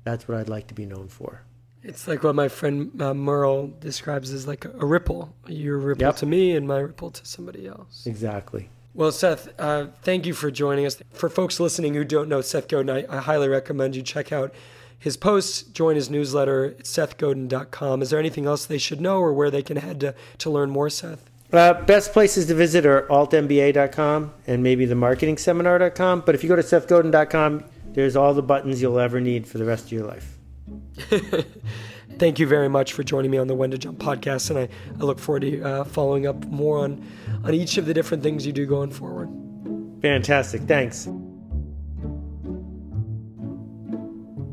that's 0.04 0.28
what 0.28 0.38
I'd 0.38 0.48
like 0.48 0.68
to 0.68 0.74
be 0.74 0.86
known 0.86 1.08
for. 1.08 1.42
It's 1.82 2.06
like 2.06 2.22
what 2.22 2.34
my 2.34 2.48
friend 2.48 3.02
uh, 3.02 3.12
Merle 3.12 3.72
describes 3.80 4.32
as 4.32 4.46
like 4.46 4.64
a, 4.64 4.70
a 4.78 4.86
ripple. 4.86 5.34
Your 5.48 5.78
ripple 5.78 6.06
yep. 6.06 6.16
to 6.16 6.26
me 6.26 6.54
and 6.56 6.68
my 6.68 6.78
ripple 6.78 7.10
to 7.10 7.26
somebody 7.26 7.66
else. 7.66 8.06
Exactly. 8.06 8.68
Well, 8.94 9.10
Seth, 9.10 9.48
uh, 9.58 9.88
thank 10.02 10.24
you 10.24 10.34
for 10.34 10.50
joining 10.50 10.86
us. 10.86 11.02
For 11.12 11.28
folks 11.28 11.58
listening 11.58 11.94
who 11.94 12.04
don't 12.04 12.28
know 12.28 12.40
Seth 12.40 12.68
Godin, 12.68 12.90
I, 12.90 13.16
I 13.16 13.20
highly 13.20 13.48
recommend 13.48 13.96
you 13.96 14.02
check 14.02 14.30
out 14.30 14.54
his 14.98 15.16
posts, 15.16 15.62
join 15.62 15.96
his 15.96 16.08
newsletter 16.08 16.66
at 16.66 16.84
sethgodin.com. 16.84 18.02
Is 18.02 18.10
there 18.10 18.18
anything 18.20 18.46
else 18.46 18.64
they 18.64 18.78
should 18.78 19.00
know 19.00 19.18
or 19.18 19.32
where 19.32 19.50
they 19.50 19.62
can 19.62 19.76
head 19.76 20.00
to, 20.00 20.14
to 20.38 20.50
learn 20.50 20.70
more, 20.70 20.88
Seth? 20.88 21.28
Uh, 21.52 21.74
best 21.82 22.12
places 22.12 22.46
to 22.46 22.54
visit 22.54 22.86
are 22.86 23.02
altmba.com 23.08 24.32
and 24.46 24.62
maybe 24.62 24.86
the 24.86 24.94
marketingseminar.com. 24.94 26.22
But 26.24 26.34
if 26.34 26.42
you 26.42 26.48
go 26.48 26.56
to 26.56 26.62
sethgodin.com, 26.62 27.64
there's 27.94 28.16
all 28.16 28.34
the 28.34 28.42
buttons 28.42 28.82
you'll 28.82 28.98
ever 28.98 29.20
need 29.20 29.46
for 29.46 29.58
the 29.58 29.64
rest 29.64 29.86
of 29.86 29.92
your 29.92 30.06
life. 30.06 30.38
Thank 32.18 32.38
you 32.38 32.46
very 32.46 32.68
much 32.68 32.92
for 32.92 33.02
joining 33.02 33.30
me 33.30 33.38
on 33.38 33.48
the 33.48 33.54
When 33.54 33.70
to 33.70 33.78
Jump 33.78 33.98
podcast, 33.98 34.50
and 34.50 34.58
I, 34.58 34.68
I 35.00 35.04
look 35.04 35.18
forward 35.18 35.42
to 35.42 35.62
uh, 35.62 35.84
following 35.84 36.26
up 36.26 36.44
more 36.46 36.78
on 36.78 37.04
on 37.42 37.54
each 37.54 37.76
of 37.76 37.86
the 37.86 37.94
different 37.94 38.22
things 38.22 38.46
you 38.46 38.52
do 38.52 38.66
going 38.66 38.90
forward. 38.90 39.28
Fantastic. 40.00 40.62
Thanks. 40.62 41.08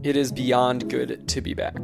It 0.03 0.15
is 0.15 0.31
beyond 0.31 0.89
good 0.89 1.27
to 1.27 1.41
be 1.41 1.53
back. 1.53 1.77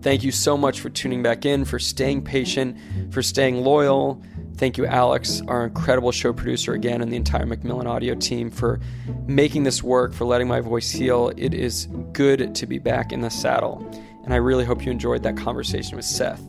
Thank 0.00 0.22
you 0.22 0.32
so 0.32 0.56
much 0.56 0.80
for 0.80 0.90
tuning 0.90 1.22
back 1.22 1.44
in, 1.44 1.64
for 1.64 1.78
staying 1.78 2.24
patient, 2.24 2.78
for 3.12 3.22
staying 3.22 3.62
loyal. 3.62 4.22
Thank 4.56 4.78
you, 4.78 4.86
Alex, 4.86 5.42
our 5.48 5.64
incredible 5.64 6.12
show 6.12 6.32
producer, 6.32 6.74
again, 6.74 7.02
and 7.02 7.12
the 7.12 7.16
entire 7.16 7.44
Macmillan 7.44 7.88
audio 7.88 8.14
team 8.14 8.50
for 8.50 8.78
making 9.26 9.64
this 9.64 9.82
work, 9.82 10.12
for 10.12 10.24
letting 10.26 10.46
my 10.46 10.60
voice 10.60 10.90
heal. 10.90 11.32
It 11.36 11.54
is 11.54 11.88
good 12.12 12.54
to 12.54 12.66
be 12.66 12.78
back 12.78 13.12
in 13.12 13.20
the 13.20 13.30
saddle, 13.30 13.84
and 14.22 14.32
I 14.32 14.36
really 14.36 14.64
hope 14.64 14.84
you 14.84 14.92
enjoyed 14.92 15.24
that 15.24 15.36
conversation 15.36 15.96
with 15.96 16.04
Seth. 16.04 16.40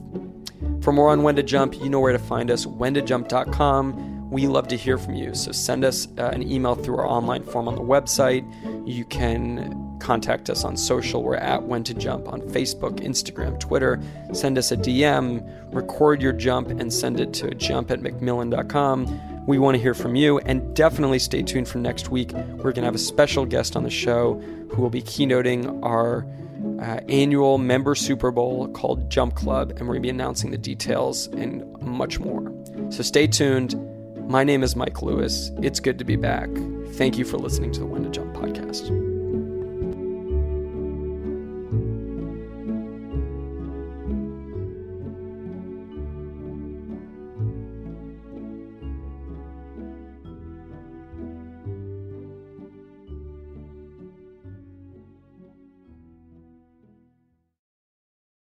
For 0.81 0.93
more 0.93 1.09
on 1.09 1.23
when 1.23 1.35
to 1.35 1.43
jump, 1.43 1.75
you 1.81 1.89
know 1.89 1.99
where 1.99 2.11
to 2.11 2.19
find 2.19 2.51
us, 2.51 2.67
whentojump.com. 2.67 4.29
We 4.29 4.45
love 4.45 4.67
to 4.67 4.77
hear 4.77 4.99
from 4.99 5.15
you, 5.15 5.33
so 5.33 5.51
send 5.51 5.83
us 5.83 6.07
uh, 6.19 6.29
an 6.31 6.43
email 6.43 6.75
through 6.75 6.97
our 6.97 7.07
online 7.07 7.41
form 7.41 7.67
on 7.67 7.73
the 7.73 7.81
website. 7.81 8.45
You 8.87 9.03
can 9.05 9.94
contact 9.99 10.49
us 10.49 10.63
on 10.63 10.77
social. 10.77 11.23
We're 11.23 11.35
at 11.35 11.63
When 11.63 11.83
to 11.85 11.93
Jump 11.93 12.27
on 12.27 12.41
Facebook, 12.41 12.99
Instagram, 12.99 13.59
Twitter. 13.59 14.01
Send 14.33 14.57
us 14.57 14.71
a 14.71 14.77
DM, 14.77 15.73
record 15.73 16.21
your 16.21 16.33
jump, 16.33 16.69
and 16.69 16.91
send 16.91 17.19
it 17.19 17.33
to 17.33 17.53
jump 17.55 17.91
at 17.91 18.01
macmillan.com. 18.01 19.45
We 19.45 19.59
want 19.59 19.75
to 19.75 19.81
hear 19.81 19.93
from 19.93 20.15
you, 20.15 20.39
and 20.39 20.75
definitely 20.75 21.19
stay 21.19 21.43
tuned 21.43 21.67
for 21.67 21.77
next 21.77 22.09
week. 22.09 22.31
We're 22.33 22.71
going 22.71 22.75
to 22.75 22.85
have 22.85 22.95
a 22.95 22.99
special 22.99 23.45
guest 23.45 23.75
on 23.75 23.83
the 23.83 23.89
show 23.89 24.41
who 24.71 24.81
will 24.81 24.89
be 24.89 25.01
keynoting 25.01 25.83
our 25.83 26.25
uh, 26.81 26.99
annual 27.09 27.57
member 27.57 27.95
Super 27.95 28.31
Bowl 28.31 28.67
called 28.69 29.09
Jump 29.09 29.35
Club, 29.35 29.71
and 29.71 29.81
we're 29.81 29.93
going 29.93 30.01
to 30.01 30.07
be 30.07 30.09
announcing 30.09 30.51
the 30.51 30.57
details 30.57 31.27
and 31.27 31.63
much 31.81 32.19
more. 32.19 32.51
So 32.89 33.03
stay 33.03 33.27
tuned. 33.27 33.75
My 34.27 34.43
name 34.43 34.63
is 34.63 34.75
Mike 34.75 35.01
Lewis. 35.01 35.51
It's 35.61 35.79
good 35.79 35.99
to 35.99 36.05
be 36.05 36.15
back. 36.15 36.49
Thank 36.93 37.17
you 37.17 37.25
for 37.25 37.37
listening 37.37 37.71
to 37.73 37.79
the 37.81 37.85
When 37.85 38.03
to 38.03 38.09
Jump 38.09 38.33
podcast. 38.33 39.14